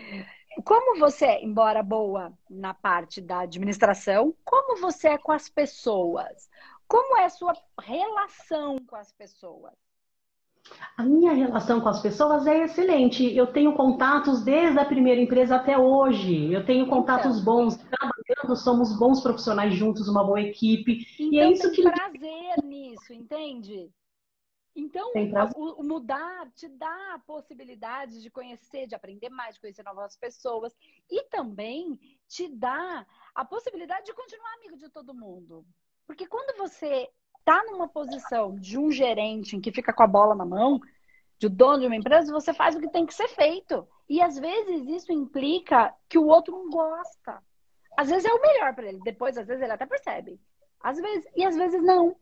como 0.64 1.00
você, 1.00 1.40
embora 1.42 1.82
boa 1.82 2.32
na 2.48 2.76
parte 2.76 3.20
da 3.20 3.40
administração, 3.40 4.36
como 4.46 4.80
você 4.80 5.10
é 5.10 5.18
com 5.18 5.32
as 5.32 5.50
pessoas? 5.50 6.48
Como 6.88 7.18
é 7.18 7.26
a 7.26 7.30
sua 7.30 7.54
relação 7.82 8.78
com 8.86 8.96
as 8.96 9.12
pessoas? 9.12 9.74
A 10.96 11.04
minha 11.04 11.34
relação 11.34 11.82
com 11.82 11.90
as 11.90 12.02
pessoas 12.02 12.46
é 12.46 12.66
excelente. 12.66 13.36
Eu 13.36 13.48
tenho 13.48 13.74
contatos 13.74 14.44
desde 14.44 14.78
a 14.78 14.86
primeira 14.86 15.20
empresa 15.20 15.56
até 15.56 15.78
hoje. 15.78 16.54
Eu 16.54 16.66
tenho 16.66 16.88
contatos 16.88 17.40
então, 17.40 17.46
bons, 17.46 17.78
trabalhando, 17.78 18.56
somos 18.56 18.98
bons 18.98 19.22
profissionais 19.22 19.74
juntos, 19.74 20.08
uma 20.08 20.24
boa 20.24 20.42
equipe. 20.42 21.00
Então, 21.20 21.32
e 21.32 21.40
é 21.40 21.46
então 21.46 21.52
isso 21.52 21.72
tem 21.72 21.84
que 21.84 21.90
prazer 21.90 22.64
nisso, 22.64 23.14
entende? 23.14 23.90
Então, 24.80 25.12
o, 25.56 25.82
o, 25.82 25.84
mudar 25.84 26.52
te 26.52 26.68
dá 26.68 27.16
a 27.16 27.20
possibilidade 27.20 28.22
de 28.22 28.30
conhecer, 28.30 28.86
de 28.86 28.94
aprender 28.94 29.28
mais, 29.28 29.56
de 29.56 29.62
conhecer 29.62 29.82
novas 29.82 30.16
pessoas. 30.16 30.72
E 31.10 31.24
também 31.24 32.00
te 32.28 32.48
dá 32.48 33.04
a 33.34 33.44
possibilidade 33.44 34.06
de 34.06 34.14
continuar 34.14 34.54
amigo 34.54 34.78
de 34.78 34.88
todo 34.90 35.16
mundo. 35.16 35.66
Porque 36.06 36.28
quando 36.28 36.56
você 36.60 37.10
está 37.40 37.64
numa 37.66 37.88
posição 37.88 38.54
de 38.54 38.78
um 38.78 38.92
gerente 38.92 39.56
em 39.56 39.62
que 39.62 39.72
fica 39.72 39.92
com 39.92 40.04
a 40.04 40.08
bola 40.08 40.36
na 40.36 40.46
mão, 40.46 40.80
de 41.40 41.50
dono 41.50 41.80
de 41.80 41.88
uma 41.88 41.96
empresa, 41.96 42.32
você 42.32 42.54
faz 42.54 42.76
o 42.76 42.80
que 42.80 42.92
tem 42.92 43.06
que 43.06 43.16
ser 43.16 43.30
feito. 43.30 43.88
E 44.08 44.22
às 44.22 44.38
vezes 44.38 44.88
isso 44.88 45.12
implica 45.12 45.92
que 46.08 46.20
o 46.20 46.28
outro 46.28 46.56
não 46.56 46.70
gosta. 46.70 47.42
Às 47.98 48.10
vezes 48.10 48.26
é 48.26 48.32
o 48.32 48.42
melhor 48.42 48.76
para 48.76 48.88
ele, 48.88 49.00
depois 49.04 49.36
às 49.40 49.48
vezes 49.48 49.64
ele 49.64 49.74
até 49.74 49.88
percebe. 49.88 50.40
Às 50.80 50.98
vezes, 51.00 51.26
e 51.36 51.44
às 51.44 51.56
vezes 51.56 51.82
não. 51.82 52.16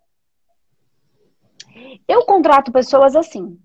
Eu 2.08 2.26
contrato 2.26 2.72
pessoas 2.72 3.16
assim. 3.16 3.60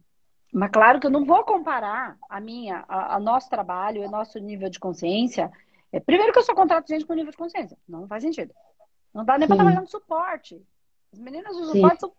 Mas 0.53 0.71
claro 0.71 0.99
que 0.99 1.07
eu 1.07 1.11
não 1.11 1.25
vou 1.25 1.45
comparar 1.45 2.19
a 2.29 2.41
minha, 2.41 2.85
a, 2.89 3.17
a 3.17 3.21
nosso 3.21 3.49
trabalho, 3.49 4.03
o 4.03 4.11
nosso 4.11 4.39
nível 4.39 4.69
de 4.69 4.81
consciência. 4.81 5.51
É, 5.93 6.01
primeiro 6.01 6.33
que 6.33 6.39
eu 6.39 6.43
só 6.43 6.55
contrato 6.55 6.89
gente 6.89 7.07
com 7.07 7.15
nível 7.15 7.31
de 7.31 7.37
consciência. 7.37 7.79
Não 7.89 8.09
faz 8.09 8.23
sentido. 8.23 8.53
Não 9.15 9.25
dá 9.25 9.39
nem 9.39 9.47
para 9.47 9.57
trabalhar 9.57 9.81
no 9.81 9.87
suporte. 9.87 10.61
As 11.13 11.19
meninas 11.19 11.57
do 11.57 11.67
suporte 11.67 12.01
são 12.01 12.13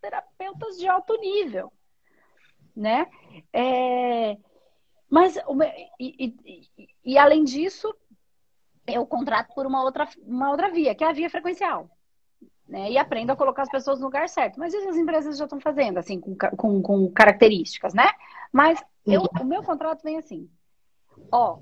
terapeutas 0.00 0.78
de 0.78 0.88
alto 0.88 1.16
nível. 1.18 1.72
Né? 2.74 3.06
É, 3.52 4.36
mas, 5.08 5.36
e, 5.98 6.34
e, 6.46 6.90
e, 7.04 7.18
além 7.18 7.44
disso, 7.44 7.94
eu 8.86 9.06
contrato 9.06 9.54
por 9.54 9.66
uma 9.66 9.82
outra, 9.82 10.08
uma 10.26 10.50
outra 10.50 10.70
via, 10.70 10.94
que 10.94 11.04
é 11.04 11.08
a 11.08 11.12
via 11.12 11.30
frequencial 11.30 11.88
né? 12.68 12.90
E 12.90 12.98
aprenda 12.98 13.32
a 13.32 13.36
colocar 13.36 13.62
as 13.62 13.70
pessoas 13.70 13.98
no 13.98 14.06
lugar 14.06 14.28
certo. 14.28 14.58
Mas 14.58 14.72
isso 14.72 14.88
as 14.88 14.96
empresas 14.96 15.36
já 15.36 15.44
estão 15.44 15.60
fazendo, 15.60 15.98
assim, 15.98 16.20
com, 16.20 16.36
com, 16.56 16.82
com 16.82 17.10
características, 17.12 17.94
né? 17.94 18.08
Mas 18.52 18.82
eu, 19.06 19.22
o 19.40 19.44
meu 19.44 19.62
contrato 19.62 20.02
vem 20.02 20.18
assim. 20.18 20.48
Ó, 21.30 21.58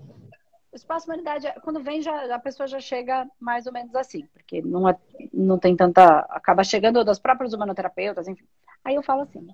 o 0.73 0.77
espaço 0.77 1.07
humanidade, 1.07 1.53
quando 1.63 1.83
vem, 1.83 2.01
já, 2.01 2.35
a 2.35 2.39
pessoa 2.39 2.67
já 2.67 2.81
chega 2.81 3.29
mais 3.39 3.67
ou 3.67 3.73
menos 3.73 3.95
assim, 3.95 4.27
porque 4.33 4.63
não, 4.63 4.89
é, 4.89 4.97
não 5.33 5.59
tem 5.59 5.77
tanta. 5.77 6.21
acaba 6.31 6.65
chegando 6.65 7.05
das 7.05 7.19
próprias 7.19 7.53
humanoterapeutas, 7.53 8.29
enfim. 8.29 8.47
Aí 8.85 8.95
eu 8.95 9.03
falo 9.03 9.23
assim: 9.23 9.47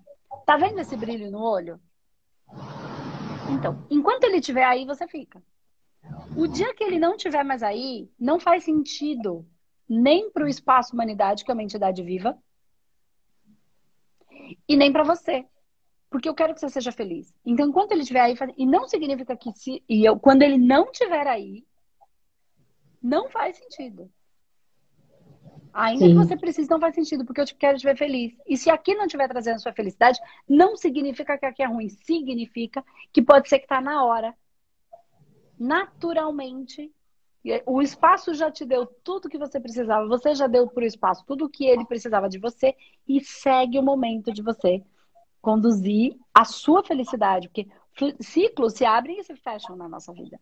tá 0.46 0.56
vendo 0.56 0.78
esse 0.80 0.96
brilho 0.96 1.30
no 1.30 1.40
olho? 1.40 1.80
Então, 3.50 3.84
enquanto 3.90 4.24
ele 4.24 4.36
estiver 4.36 4.64
aí, 4.64 4.84
você 4.84 5.08
fica. 5.08 5.42
O 6.36 6.46
dia 6.46 6.74
que 6.74 6.84
ele 6.84 6.98
não 6.98 7.16
estiver 7.16 7.44
mais 7.44 7.62
aí, 7.62 8.10
não 8.18 8.38
faz 8.38 8.64
sentido 8.64 9.46
nem 9.88 10.30
para 10.30 10.44
o 10.44 10.48
espaço 10.48 10.94
humanidade, 10.94 11.44
que 11.44 11.50
é 11.50 11.54
uma 11.54 11.62
entidade 11.62 12.02
viva, 12.02 12.36
e 14.66 14.76
nem 14.76 14.92
para 14.92 15.02
você. 15.02 15.46
Porque 16.10 16.28
eu 16.28 16.34
quero 16.34 16.54
que 16.54 16.60
você 16.60 16.68
seja 16.68 16.90
feliz. 16.90 17.34
Então, 17.44 17.68
enquanto 17.68 17.92
ele 17.92 18.00
estiver 18.00 18.20
aí, 18.20 18.34
e 18.56 18.66
não 18.66 18.88
significa 18.88 19.36
que 19.36 19.52
se 19.52 19.82
e 19.88 20.04
eu, 20.04 20.18
quando 20.18 20.42
ele 20.42 20.56
não 20.56 20.90
estiver 20.90 21.26
aí, 21.26 21.66
não 23.02 23.28
faz 23.28 23.56
sentido. 23.56 24.10
Ainda 25.72 26.06
Sim. 26.06 26.08
que 26.08 26.14
você 26.14 26.36
precise, 26.36 26.70
não 26.70 26.80
faz 26.80 26.94
sentido, 26.94 27.24
porque 27.24 27.40
eu 27.40 27.46
quero 27.58 27.78
te 27.78 27.84
ver 27.84 27.96
feliz. 27.96 28.34
E 28.46 28.56
se 28.56 28.70
aqui 28.70 28.94
não 28.94 29.04
estiver 29.04 29.28
trazendo 29.28 29.60
sua 29.60 29.72
felicidade, 29.72 30.18
não 30.48 30.76
significa 30.76 31.38
que 31.38 31.46
aqui 31.46 31.62
é 31.62 31.66
ruim. 31.66 31.88
Significa 31.88 32.84
que 33.12 33.22
pode 33.22 33.48
ser 33.48 33.58
que 33.58 33.66
está 33.66 33.80
na 33.80 34.04
hora, 34.04 34.34
naturalmente, 35.58 36.90
o 37.66 37.80
espaço 37.82 38.34
já 38.34 38.50
te 38.50 38.64
deu 38.64 38.86
tudo 38.86 39.28
que 39.28 39.38
você 39.38 39.60
precisava, 39.60 40.06
você 40.06 40.34
já 40.34 40.46
deu 40.46 40.66
para 40.66 40.82
o 40.82 40.86
espaço 40.86 41.24
tudo 41.26 41.46
o 41.46 41.48
que 41.48 41.66
ele 41.66 41.84
precisava 41.84 42.28
de 42.28 42.38
você 42.38 42.74
e 43.06 43.22
segue 43.22 43.78
o 43.78 43.82
momento 43.82 44.32
de 44.32 44.42
você 44.42 44.82
conduzir 45.40 46.16
a 46.34 46.44
sua 46.44 46.82
felicidade, 46.82 47.48
porque 47.48 47.68
ciclos 48.20 48.74
se 48.74 48.84
abrem 48.84 49.20
e 49.20 49.24
se 49.24 49.34
fecham 49.36 49.76
na 49.76 49.88
nossa 49.88 50.12
vida. 50.12 50.38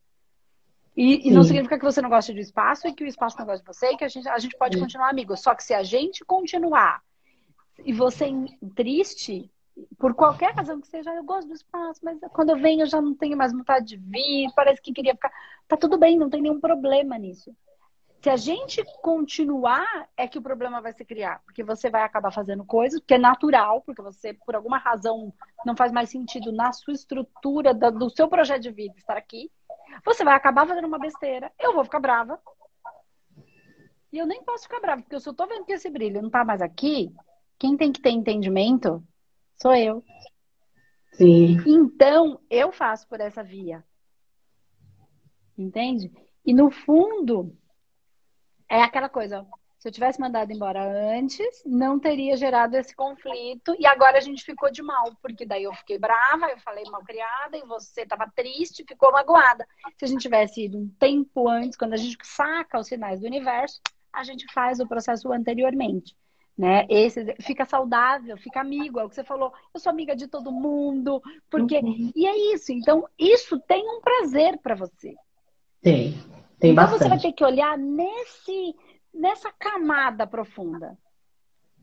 E, 0.96 1.28
e, 1.28 1.30
não 1.30 1.42
significa 1.42 1.78
que 1.78 1.84
você 1.84 2.00
não 2.00 2.08
gosta 2.08 2.32
do 2.32 2.40
espaço 2.40 2.88
e 2.88 2.94
que 2.94 3.04
o 3.04 3.06
espaço 3.06 3.38
não 3.38 3.44
gosta 3.44 3.60
de 3.60 3.66
você 3.66 3.90
e 3.90 3.96
que 3.98 4.04
a 4.04 4.08
gente, 4.08 4.26
a 4.28 4.38
gente 4.38 4.56
pode 4.56 4.76
Sim. 4.76 4.82
continuar 4.82 5.10
amigos. 5.10 5.40
Só 5.40 5.54
que 5.54 5.62
se 5.62 5.74
a 5.74 5.82
gente 5.82 6.24
continuar 6.24 7.02
e 7.84 7.92
você 7.92 8.30
triste, 8.74 9.50
por 9.98 10.14
qualquer 10.14 10.54
razão 10.54 10.80
que 10.80 10.88
seja, 10.88 11.14
eu 11.14 11.24
gosto 11.24 11.48
do 11.48 11.54
espaço, 11.54 12.00
mas 12.02 12.18
quando 12.32 12.50
eu 12.50 12.56
venho 12.56 12.82
eu 12.82 12.86
já 12.86 13.00
não 13.00 13.14
tenho 13.14 13.36
mais 13.36 13.52
vontade 13.52 13.86
de 13.86 13.96
vir, 13.96 14.50
parece 14.54 14.80
que 14.80 14.92
queria 14.92 15.14
ficar. 15.14 15.32
Tá 15.68 15.76
tudo 15.76 15.98
bem, 15.98 16.18
não 16.18 16.30
tem 16.30 16.40
nenhum 16.40 16.60
problema 16.60 17.18
nisso. 17.18 17.54
Se 18.22 18.30
a 18.30 18.36
gente 18.36 18.82
continuar, 19.02 20.08
é 20.16 20.26
que 20.26 20.38
o 20.38 20.42
problema 20.42 20.80
vai 20.80 20.92
se 20.92 21.04
criar, 21.04 21.40
porque 21.44 21.62
você 21.62 21.90
vai 21.90 22.02
acabar 22.02 22.32
fazendo 22.32 22.64
coisas 22.64 23.00
que 23.06 23.14
é 23.14 23.18
natural, 23.18 23.82
porque 23.82 24.02
você, 24.02 24.32
por 24.32 24.56
alguma 24.56 24.78
razão, 24.78 25.32
não 25.64 25.76
faz 25.76 25.92
mais 25.92 26.10
sentido 26.10 26.50
na 26.50 26.72
sua 26.72 26.94
estrutura 26.94 27.72
do 27.74 28.10
seu 28.10 28.26
projeto 28.26 28.62
de 28.62 28.70
vida 28.70 28.94
estar 28.96 29.16
aqui. 29.16 29.50
Você 30.04 30.24
vai 30.24 30.34
acabar 30.34 30.66
fazendo 30.66 30.86
uma 30.86 30.98
besteira, 30.98 31.52
eu 31.58 31.74
vou 31.74 31.84
ficar 31.84 32.00
brava. 32.00 32.40
E 34.12 34.18
eu 34.18 34.26
nem 34.26 34.42
posso 34.42 34.64
ficar 34.64 34.80
brava, 34.80 35.02
porque 35.02 35.20
se 35.20 35.28
eu 35.28 35.34
tô 35.34 35.46
vendo 35.46 35.64
que 35.64 35.72
esse 35.72 35.90
brilho 35.90 36.22
não 36.22 36.30
tá 36.30 36.44
mais 36.44 36.62
aqui, 36.62 37.14
quem 37.58 37.76
tem 37.76 37.92
que 37.92 38.00
ter 38.00 38.10
entendimento 38.10 39.04
Sou 39.60 39.74
eu. 39.74 40.04
Sim. 41.12 41.56
Então, 41.66 42.40
eu 42.50 42.70
faço 42.70 43.08
por 43.08 43.20
essa 43.20 43.42
via. 43.42 43.82
Entende? 45.56 46.12
E 46.44 46.52
no 46.52 46.70
fundo, 46.70 47.56
é 48.68 48.82
aquela 48.82 49.08
coisa. 49.08 49.46
Se 49.78 49.88
eu 49.88 49.92
tivesse 49.92 50.20
mandado 50.20 50.52
embora 50.52 50.82
antes, 51.16 51.62
não 51.64 51.98
teria 51.98 52.36
gerado 52.36 52.76
esse 52.76 52.94
conflito. 52.94 53.74
E 53.78 53.86
agora 53.86 54.18
a 54.18 54.20
gente 54.20 54.44
ficou 54.44 54.70
de 54.70 54.82
mal, 54.82 55.14
porque 55.22 55.46
daí 55.46 55.64
eu 55.64 55.72
fiquei 55.72 55.98
brava, 55.98 56.50
eu 56.50 56.58
falei 56.58 56.84
mal 56.90 57.02
criada, 57.02 57.56
e 57.56 57.62
você 57.62 58.02
estava 58.02 58.30
triste, 58.34 58.84
ficou 58.86 59.12
magoada. 59.12 59.66
Se 59.96 60.04
a 60.04 60.08
gente 60.08 60.22
tivesse 60.22 60.64
ido 60.64 60.78
um 60.78 60.88
tempo 60.98 61.48
antes, 61.48 61.78
quando 61.78 61.94
a 61.94 61.98
gente 61.98 62.18
saca 62.22 62.78
os 62.78 62.88
sinais 62.88 63.20
do 63.20 63.26
universo, 63.26 63.80
a 64.12 64.22
gente 64.22 64.52
faz 64.52 64.80
o 64.80 64.88
processo 64.88 65.32
anteriormente 65.32 66.14
né? 66.56 66.86
Esse 66.88 67.34
fica 67.40 67.64
saudável, 67.64 68.36
fica 68.38 68.60
amigo, 68.60 68.98
é 68.98 69.04
o 69.04 69.08
que 69.08 69.14
você 69.14 69.24
falou. 69.24 69.52
Eu 69.74 69.80
sou 69.80 69.90
amiga 69.90 70.16
de 70.16 70.26
todo 70.26 70.50
mundo, 70.50 71.22
porque 71.50 71.78
uhum. 71.78 72.12
e 72.14 72.26
é 72.26 72.54
isso. 72.54 72.72
Então 72.72 73.06
isso 73.18 73.60
tem 73.60 73.86
um 73.88 74.00
prazer 74.00 74.58
para 74.58 74.74
você. 74.74 75.14
Tem, 75.82 76.12
tem 76.58 76.72
então 76.72 76.74
bastante. 76.74 77.02
você 77.02 77.08
vai 77.08 77.18
ter 77.18 77.32
que 77.32 77.44
olhar 77.44 77.76
nesse 77.76 78.74
nessa 79.12 79.52
camada 79.52 80.26
profunda. 80.26 80.96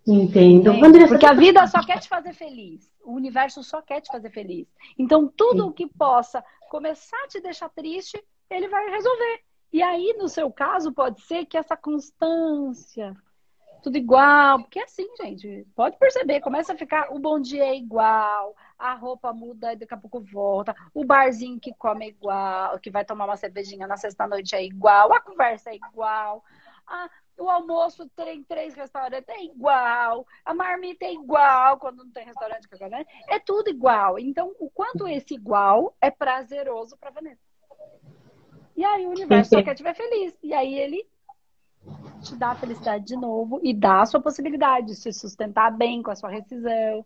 Entendo. 0.05 0.71
Porque 1.07 1.25
a 1.25 1.33
vida 1.33 1.65
só 1.67 1.83
quer 1.83 1.99
te 1.99 2.09
fazer 2.09 2.33
feliz. 2.33 2.91
O 3.03 3.13
universo 3.13 3.63
só 3.63 3.81
quer 3.81 4.01
te 4.01 4.11
fazer 4.11 4.29
feliz. 4.29 4.67
Então, 4.97 5.31
tudo 5.35 5.67
o 5.67 5.73
que 5.73 5.87
possa 5.87 6.43
começar 6.69 7.17
a 7.23 7.27
te 7.27 7.39
deixar 7.39 7.69
triste, 7.69 8.21
ele 8.49 8.67
vai 8.67 8.89
resolver. 8.89 9.39
E 9.71 9.81
aí, 9.81 10.13
no 10.17 10.27
seu 10.27 10.51
caso, 10.51 10.91
pode 10.91 11.21
ser 11.21 11.45
que 11.45 11.57
essa 11.57 11.77
constância, 11.77 13.15
tudo 13.83 13.97
igual. 13.97 14.59
Porque 14.59 14.79
é 14.79 14.83
assim, 14.83 15.07
gente, 15.21 15.67
pode 15.75 15.97
perceber, 15.97 16.39
começa 16.39 16.73
a 16.73 16.77
ficar, 16.77 17.13
o 17.13 17.19
bom 17.19 17.39
dia 17.39 17.65
é 17.65 17.75
igual, 17.75 18.55
a 18.79 18.93
roupa 18.95 19.33
muda 19.33 19.73
e 19.73 19.75
daqui 19.75 19.93
a 19.93 19.97
pouco 19.97 20.21
volta, 20.21 20.75
o 20.93 21.03
barzinho 21.03 21.59
que 21.59 21.73
come 21.73 22.05
é 22.05 22.09
igual, 22.09 22.79
que 22.79 22.89
vai 22.89 23.03
tomar 23.03 23.25
uma 23.25 23.35
cervejinha 23.35 23.85
na 23.85 23.97
sexta-noite 23.97 24.55
é 24.55 24.63
igual, 24.63 25.13
a 25.13 25.19
conversa 25.19 25.69
é 25.69 25.75
igual, 25.75 26.43
a, 26.87 27.09
o 27.37 27.49
almoço 27.49 28.09
tem 28.15 28.43
três 28.43 28.73
restaurantes 28.73 29.27
é 29.29 29.43
igual, 29.43 30.25
a 30.45 30.53
marmita 30.53 31.05
é 31.05 31.13
igual 31.13 31.77
quando 31.77 32.03
não 32.03 32.11
tem 32.11 32.25
restaurante, 32.25 32.67
é 33.27 33.39
tudo 33.39 33.69
igual. 33.69 34.17
Então, 34.17 34.55
o 34.59 34.69
quanto 34.69 35.07
esse 35.07 35.33
igual 35.33 35.95
é 36.01 36.09
prazeroso 36.09 36.97
para 36.97 37.11
Vanessa. 37.11 37.41
E 38.75 38.83
aí 38.83 39.05
o 39.05 39.09
universo 39.09 39.51
só 39.51 39.61
quer 39.61 39.75
te 39.75 39.83
ver 39.83 39.95
feliz. 39.95 40.35
E 40.41 40.53
aí 40.53 40.73
ele 40.79 41.07
te 42.23 42.35
dá 42.35 42.55
felicidade 42.55 43.05
de 43.05 43.15
novo 43.15 43.59
e 43.61 43.73
dá 43.73 44.01
a 44.01 44.05
sua 44.05 44.21
possibilidade 44.21 44.87
de 44.87 44.95
se 44.95 45.11
sustentar 45.11 45.71
bem 45.71 46.01
com 46.01 46.09
a 46.09 46.15
sua 46.15 46.29
rescisão, 46.29 47.05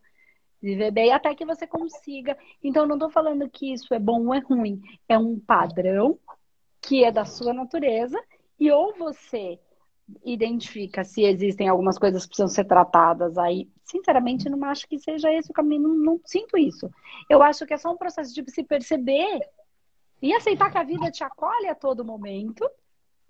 viver 0.61 0.91
bem 0.91 1.11
até 1.11 1.33
que 1.35 1.45
você 1.45 1.65
consiga. 1.65 2.37
Então, 2.63 2.85
não 2.85 2.95
estou 2.95 3.09
falando 3.09 3.49
que 3.49 3.73
isso 3.73 3.93
é 3.93 3.99
bom 3.99 4.27
ou 4.27 4.33
é 4.33 4.39
ruim. 4.39 4.81
É 5.09 5.17
um 5.17 5.39
padrão 5.39 6.17
que 6.81 7.03
é 7.03 7.11
da 7.11 7.25
sua 7.25 7.53
natureza 7.53 8.21
e 8.59 8.71
ou 8.71 8.95
você 8.95 9.59
identifica 10.23 11.03
se 11.03 11.23
existem 11.23 11.67
algumas 11.67 11.97
coisas 11.97 12.23
que 12.23 12.29
precisam 12.29 12.47
ser 12.47 12.65
tratadas 12.65 13.37
aí. 13.37 13.69
Sinceramente, 13.83 14.49
não 14.49 14.63
acho 14.63 14.87
que 14.87 14.97
seja 14.97 15.33
esse 15.33 15.51
o 15.51 15.53
caminho, 15.53 15.83
não, 15.83 15.95
não 15.95 16.21
sinto 16.23 16.57
isso. 16.57 16.89
Eu 17.29 17.41
acho 17.41 17.65
que 17.65 17.73
é 17.73 17.77
só 17.77 17.91
um 17.91 17.97
processo 17.97 18.33
de 18.33 18.49
se 18.49 18.63
perceber 18.63 19.41
e 20.21 20.33
aceitar 20.33 20.71
que 20.71 20.77
a 20.77 20.83
vida 20.83 21.11
te 21.11 21.23
acolhe 21.23 21.67
a 21.67 21.75
todo 21.75 22.05
momento 22.05 22.67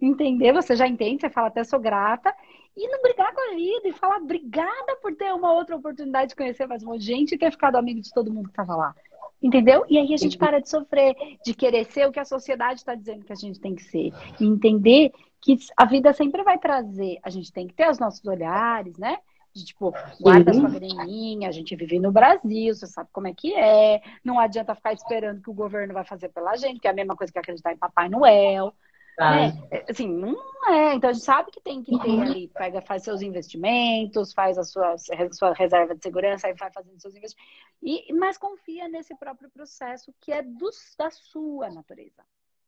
entender, 0.01 0.53
você 0.53 0.75
já 0.75 0.87
entende, 0.87 1.21
você 1.21 1.29
fala 1.29 1.47
até 1.47 1.63
sou 1.63 1.79
grata, 1.79 2.33
e 2.75 2.87
não 2.89 3.01
brigar 3.01 3.33
com 3.33 3.41
a 3.41 3.55
vida, 3.55 3.87
e 3.87 3.93
falar 3.93 4.17
obrigada 4.17 4.95
por 5.01 5.15
ter 5.15 5.33
uma 5.33 5.51
outra 5.51 5.75
oportunidade 5.75 6.29
de 6.29 6.35
conhecer 6.35 6.67
mais 6.67 6.83
um 6.83 6.87
monte 6.87 6.99
de 6.99 7.07
gente 7.07 7.35
e 7.35 7.37
ter 7.37 7.51
ficado 7.51 7.75
amigo 7.75 7.99
de 7.99 8.13
todo 8.13 8.31
mundo 8.31 8.45
que 8.45 8.51
estava 8.51 8.75
lá. 8.75 8.95
Entendeu? 9.41 9.85
E 9.89 9.97
aí 9.97 10.13
a 10.13 10.17
gente 10.17 10.37
para 10.37 10.59
de 10.59 10.69
sofrer, 10.69 11.15
de 11.43 11.53
querer 11.53 11.85
ser 11.85 12.07
o 12.07 12.11
que 12.11 12.19
a 12.19 12.25
sociedade 12.25 12.79
está 12.79 12.95
dizendo 12.95 13.25
que 13.25 13.33
a 13.33 13.35
gente 13.35 13.59
tem 13.59 13.75
que 13.75 13.83
ser. 13.83 14.11
E 14.39 14.45
entender 14.45 15.11
que 15.41 15.57
a 15.75 15.85
vida 15.85 16.13
sempre 16.13 16.43
vai 16.43 16.57
trazer, 16.57 17.17
a 17.23 17.29
gente 17.29 17.51
tem 17.51 17.67
que 17.67 17.73
ter 17.73 17.89
os 17.89 17.99
nossos 17.99 18.25
olhares, 18.25 18.97
né? 18.97 19.17
De 19.53 19.65
tipo, 19.65 19.91
guarda 20.19 20.53
Sim. 20.53 20.59
sua 20.59 20.69
graninha, 20.69 21.49
a 21.49 21.51
gente 21.51 21.75
vive 21.75 21.99
no 21.99 22.11
Brasil, 22.11 22.75
você 22.75 22.85
sabe 22.85 23.09
como 23.11 23.27
é 23.27 23.33
que 23.33 23.55
é. 23.55 24.01
Não 24.23 24.39
adianta 24.39 24.75
ficar 24.75 24.93
esperando 24.93 25.41
que 25.41 25.49
o 25.49 25.53
governo 25.53 25.93
vai 25.93 26.03
fazer 26.03 26.29
pela 26.29 26.55
gente, 26.55 26.79
que 26.79 26.87
é 26.87 26.91
a 26.91 26.95
mesma 26.95 27.15
coisa 27.15 27.33
que 27.33 27.39
acreditar 27.39 27.73
em 27.73 27.77
Papai 27.77 28.07
Noel. 28.07 28.73
Né? 29.17 29.67
Assim, 29.89 30.07
não 30.07 30.35
é. 30.69 30.93
Então 30.93 31.09
a 31.09 31.13
gente 31.13 31.25
sabe 31.25 31.51
que 31.51 31.59
tem 31.59 31.81
que 31.81 31.97
ter 31.99 32.09
uhum. 32.09 32.21
ali, 32.21 32.47
pega, 32.49 32.81
faz 32.81 33.03
seus 33.03 33.21
investimentos, 33.21 34.31
faz 34.31 34.57
a 34.57 34.63
sua, 34.63 34.95
sua 35.31 35.53
reserva 35.53 35.95
de 35.95 36.03
segurança, 36.03 36.47
aí 36.47 36.53
vai 36.53 36.71
fazendo 36.71 37.01
seus 37.01 37.15
investimentos. 37.15 37.53
E, 37.81 38.13
mas 38.13 38.37
confia 38.37 38.87
nesse 38.87 39.15
próprio 39.15 39.49
processo 39.49 40.13
que 40.21 40.31
é 40.31 40.43
do, 40.43 40.69
da 40.97 41.09
sua 41.09 41.69
natureza, 41.69 42.23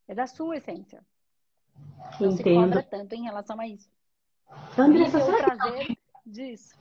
é 0.08 0.16
da 0.16 0.26
sua 0.26 0.58
essência. 0.58 1.06
Não 2.20 2.32
Entendo. 2.32 2.38
se 2.38 2.44
cobra 2.44 2.84
tanto 2.84 3.14
em 3.14 3.24
relação 3.24 3.60
a 3.60 3.68
isso. 3.68 3.90
Andressa, 4.78 5.22
será 5.22 5.56
prazer 5.56 5.86
que... 5.86 5.98
disso. 6.26 6.78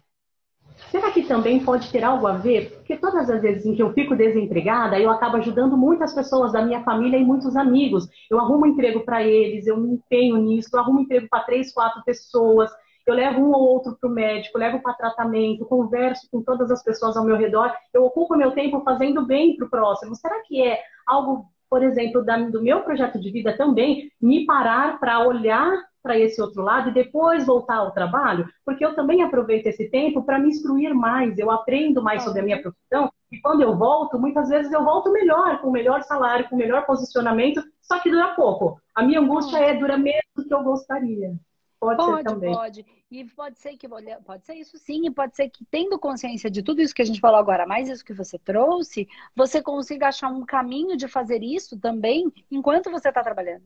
Será 0.91 1.11
que 1.11 1.23
também 1.23 1.63
pode 1.63 1.91
ter 1.91 2.03
algo 2.03 2.27
a 2.27 2.33
ver? 2.33 2.71
Porque 2.77 2.97
todas 2.97 3.29
as 3.29 3.43
vezes 3.43 3.67
em 3.67 3.75
que 3.75 3.83
eu 3.83 3.93
fico 3.93 4.17
desempregada, 4.17 4.99
eu 4.99 5.11
acabo 5.11 5.37
ajudando 5.37 5.77
muitas 5.77 6.15
pessoas 6.15 6.53
da 6.53 6.63
minha 6.63 6.83
família 6.83 7.19
e 7.19 7.25
muitos 7.25 7.57
amigos. 7.57 8.09
Eu 8.31 8.39
arrumo 8.39 8.67
emprego 8.67 9.01
para 9.01 9.23
eles, 9.23 9.67
eu 9.67 9.77
me 9.77 9.95
empenho 9.95 10.37
nisso, 10.39 10.71
eu 10.73 10.81
arrumo 10.81 11.01
emprego 11.01 11.29
para 11.29 11.45
três, 11.45 11.73
quatro 11.73 12.03
pessoas, 12.05 12.71
eu 13.07 13.15
levo 13.15 13.41
um 13.41 13.53
ou 13.53 13.69
outro 13.69 13.97
para 13.99 14.09
o 14.09 14.13
médico, 14.13 14.59
levo 14.59 14.81
para 14.81 14.93
tratamento, 14.93 15.65
converso 15.65 16.29
com 16.31 16.43
todas 16.43 16.71
as 16.71 16.83
pessoas 16.83 17.17
ao 17.17 17.25
meu 17.25 17.37
redor, 17.37 17.73
eu 17.93 18.05
ocupo 18.05 18.37
meu 18.37 18.53
tempo 18.53 18.83
fazendo 18.83 19.25
bem 19.25 19.57
para 19.57 19.67
o 19.67 19.71
próximo. 19.71 20.15
Será 20.15 20.43
que 20.47 20.63
é 20.63 20.79
algo, 21.07 21.47
por 21.71 21.83
exemplo, 21.83 22.23
do 22.51 22.63
meu 22.63 22.83
projeto 22.83 23.19
de 23.19 23.31
vida 23.31 23.57
também, 23.57 24.11
me 24.21 24.45
parar 24.45 25.01
para 25.01 25.27
olhar 25.27 25.73
para 26.09 26.19
esse 26.19 26.41
outro 26.41 26.63
lado 26.63 26.89
e 26.89 26.95
depois 26.95 27.45
voltar 27.45 27.77
ao 27.77 27.91
trabalho, 27.91 28.49
porque 28.65 28.83
eu 28.83 28.95
também 28.95 29.23
aproveito 29.23 29.67
esse 29.67 29.91
tempo 29.91 30.23
para 30.23 30.39
me 30.39 30.49
instruir 30.49 30.95
mais, 30.95 31.39
eu 31.39 31.51
aprendo 31.51 32.03
mais 32.03 32.23
sobre 32.23 32.41
a 32.41 32.43
minha 32.43 32.63
profissão 32.63 33.13
e 33.31 33.39
quando 33.43 33.61
eu 33.61 33.77
volto, 33.77 34.19
muitas 34.19 34.49
vezes 34.49 34.73
eu 34.73 34.83
volto 34.83 35.13
melhor, 35.13 35.61
com 35.61 35.71
melhor 35.71 36.03
salário, 36.05 36.49
com 36.49 36.57
melhor 36.57 36.87
posicionamento, 36.87 37.63
só 37.83 37.99
que 37.99 38.11
dura 38.11 38.35
pouco. 38.35 38.81
A 38.95 39.03
minha 39.03 39.21
angústia 39.21 39.59
é 39.59 39.75
dura 39.75 39.99
menos 39.99 40.23
do 40.35 40.47
que 40.47 40.55
eu 40.55 40.63
gostaria. 40.63 41.35
Pode, 41.79 41.97
pode 41.99 42.17
ser 42.17 42.25
também. 42.25 42.55
Pode, 42.55 42.87
e 43.11 43.25
pode 43.27 43.59
ser 43.59 43.77
que 43.77 43.87
pode 43.87 44.47
ser 44.47 44.55
isso 44.55 44.79
sim, 44.79 45.07
e 45.07 45.11
pode 45.11 45.37
ser 45.37 45.51
que 45.51 45.63
tendo 45.71 45.99
consciência 45.99 46.51
de 46.51 46.63
tudo 46.63 46.81
isso 46.81 46.95
que 46.95 47.03
a 47.03 47.05
gente 47.05 47.21
falou 47.21 47.39
agora, 47.39 47.67
mais 47.67 47.91
isso 47.91 48.05
que 48.05 48.15
você 48.15 48.39
trouxe, 48.39 49.07
você 49.37 49.63
consiga 49.63 50.09
achar 50.09 50.29
um 50.29 50.45
caminho 50.47 50.97
de 50.97 51.07
fazer 51.07 51.43
isso 51.43 51.79
também 51.79 52.33
enquanto 52.51 52.91
você 52.91 53.11
está 53.11 53.23
trabalhando. 53.23 53.63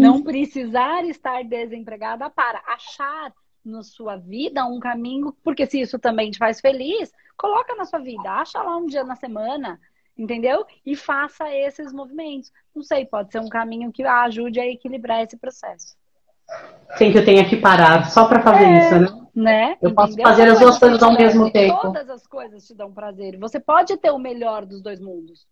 Não 0.00 0.22
precisar 0.22 1.04
estar 1.04 1.44
desempregada 1.44 2.30
para 2.30 2.62
achar 2.66 3.32
na 3.64 3.82
sua 3.82 4.16
vida 4.16 4.64
um 4.64 4.80
caminho, 4.80 5.34
porque 5.44 5.66
se 5.66 5.80
isso 5.80 5.98
também 5.98 6.30
te 6.30 6.38
faz 6.38 6.60
feliz, 6.60 7.12
coloca 7.36 7.74
na 7.74 7.84
sua 7.84 8.00
vida, 8.00 8.30
acha 8.30 8.60
lá 8.62 8.76
um 8.76 8.86
dia 8.86 9.04
na 9.04 9.16
semana, 9.16 9.78
entendeu? 10.16 10.64
E 10.84 10.96
faça 10.96 11.54
esses 11.54 11.92
movimentos. 11.92 12.52
Não 12.74 12.82
sei, 12.82 13.04
pode 13.04 13.30
ser 13.30 13.40
um 13.40 13.48
caminho 13.48 13.92
que 13.92 14.02
ajude 14.02 14.60
a 14.60 14.66
equilibrar 14.66 15.22
esse 15.22 15.36
processo. 15.36 15.96
Sem 16.96 17.10
que 17.10 17.18
eu 17.18 17.24
tenha 17.24 17.48
que 17.48 17.56
parar 17.56 18.10
só 18.10 18.26
para 18.26 18.42
fazer 18.42 18.64
é, 18.64 18.78
isso, 18.78 19.00
né? 19.00 19.22
né? 19.34 19.70
Eu 19.80 19.90
Entendeu? 19.90 19.94
posso 19.94 20.20
fazer 20.20 20.48
as 20.48 20.60
duas 20.60 20.78
coisas 20.78 21.02
ao 21.02 21.14
mesmo 21.14 21.50
tempo. 21.50 21.80
Todas 21.80 22.10
as 22.10 22.26
coisas 22.26 22.66
te 22.66 22.74
dão 22.74 22.92
prazer. 22.92 23.38
Você 23.38 23.58
pode 23.58 23.96
ter 23.96 24.10
o 24.10 24.18
melhor 24.18 24.66
dos 24.66 24.82
dois 24.82 25.00
mundos. 25.00 25.46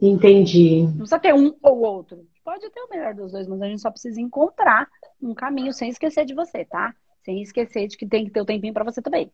Entendi. 0.00 0.82
Não 0.82 0.98
precisa 0.98 1.18
ter 1.18 1.34
um 1.34 1.52
ou 1.60 1.80
outro. 1.80 2.24
Pode 2.48 2.70
ter 2.70 2.80
o 2.80 2.88
melhor 2.88 3.12
dos 3.12 3.30
dois, 3.30 3.46
mas 3.46 3.60
a 3.60 3.66
gente 3.66 3.82
só 3.82 3.90
precisa 3.90 4.18
encontrar 4.18 4.88
um 5.20 5.34
caminho 5.34 5.70
sem 5.70 5.90
esquecer 5.90 6.24
de 6.24 6.32
você, 6.32 6.64
tá? 6.64 6.94
Sem 7.22 7.42
esquecer 7.42 7.86
de 7.88 7.94
que 7.98 8.06
tem 8.06 8.24
que 8.24 8.30
ter 8.30 8.40
o 8.40 8.42
um 8.42 8.46
tempinho 8.46 8.72
para 8.72 8.84
você 8.84 9.02
também. 9.02 9.30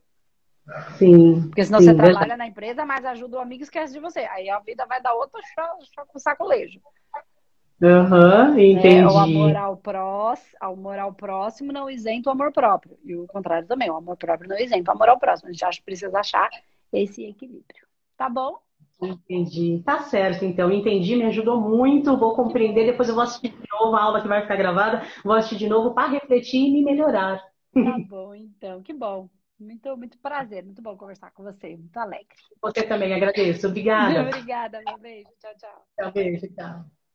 Sim. 0.99 1.43
Porque 1.43 1.65
senão 1.65 1.79
sim, 1.79 1.85
você 1.85 1.93
verdade. 1.93 2.11
trabalha 2.11 2.37
na 2.37 2.49
empresa, 2.49 2.85
mas 2.85 3.05
ajuda 3.05 3.37
o 3.37 3.41
amigo 3.41 3.63
e 3.63 3.67
esquece 3.67 3.93
de 3.93 4.01
você. 4.01 4.19
Aí 4.19 4.51
a 4.51 4.59
vida 4.59 4.85
vai 4.87 5.01
dar 5.01 5.15
outro 5.15 5.41
sacolejo. 6.17 6.81
Aham, 7.81 8.51
uhum, 8.51 8.59
entendi. 8.59 8.97
É, 8.97 9.07
o 9.07 9.17
amor 9.17 9.57
ao, 9.57 9.77
prós, 9.77 10.57
ao 10.59 10.73
amor 10.73 10.99
ao 10.99 11.15
próximo 11.15 11.73
não 11.73 11.89
isenta 11.89 12.31
o 12.31 12.33
amor 12.33 12.51
próprio. 12.51 12.99
E 13.05 13.15
o 13.15 13.29
contrário 13.29 13.69
também, 13.69 13.89
o 13.89 13.97
amor 13.97 14.17
próprio 14.17 14.49
não 14.49 14.59
isenta 14.59 14.91
o 14.91 14.95
amor 14.95 15.09
ao 15.09 15.21
próximo. 15.21 15.51
A 15.51 15.53
gente 15.53 15.65
acha, 15.65 15.81
precisa 15.85 16.19
achar 16.19 16.51
esse 16.93 17.25
equilíbrio. 17.25 17.87
Tá 18.17 18.29
bom? 18.29 18.59
Entendi. 19.01 19.83
Tá 19.85 20.01
certo, 20.05 20.45
então. 20.45 20.71
Entendi, 20.73 21.17
me 21.17 21.25
ajudou 21.25 21.61
muito. 21.61 22.17
Vou 22.17 22.35
compreender. 22.35 22.87
Depois 22.87 23.09
eu 23.09 23.15
vou 23.15 23.25
assistir 23.25 23.51
de 23.51 23.69
novo 23.71 23.95
a 23.97 24.03
aula 24.03 24.23
que 24.23 24.29
vai 24.29 24.43
ficar 24.43 24.57
gravada. 24.57 25.03
Vou 25.25 25.35
assistir 25.35 25.57
de 25.59 25.69
novo 25.69 25.95
para 25.95 26.09
refletir 26.11 26.61
e 26.69 26.71
me 26.73 26.83
melhorar. 26.83 27.43
Tá 27.83 27.99
bom, 27.99 28.35
então. 28.35 28.83
Que 28.83 28.93
bom. 28.93 29.29
Muito, 29.59 29.97
muito 29.97 30.19
prazer. 30.19 30.65
Muito 30.65 30.83
bom 30.83 30.97
conversar 30.97 31.31
com 31.33 31.43
você. 31.45 31.77
Muito 31.77 31.97
alegre. 31.97 32.37
Você 32.63 32.83
também, 32.83 33.13
agradeço. 33.15 33.69
Obrigada. 33.69 34.23
Obrigada. 34.23 34.81
Um 34.81 34.99
beijo. 34.99 35.31
Tchau, 35.39 35.55
tchau. 35.57 35.89
Tchau, 35.97 36.13
beijo. 36.13 36.47
Tchau. 36.55 37.04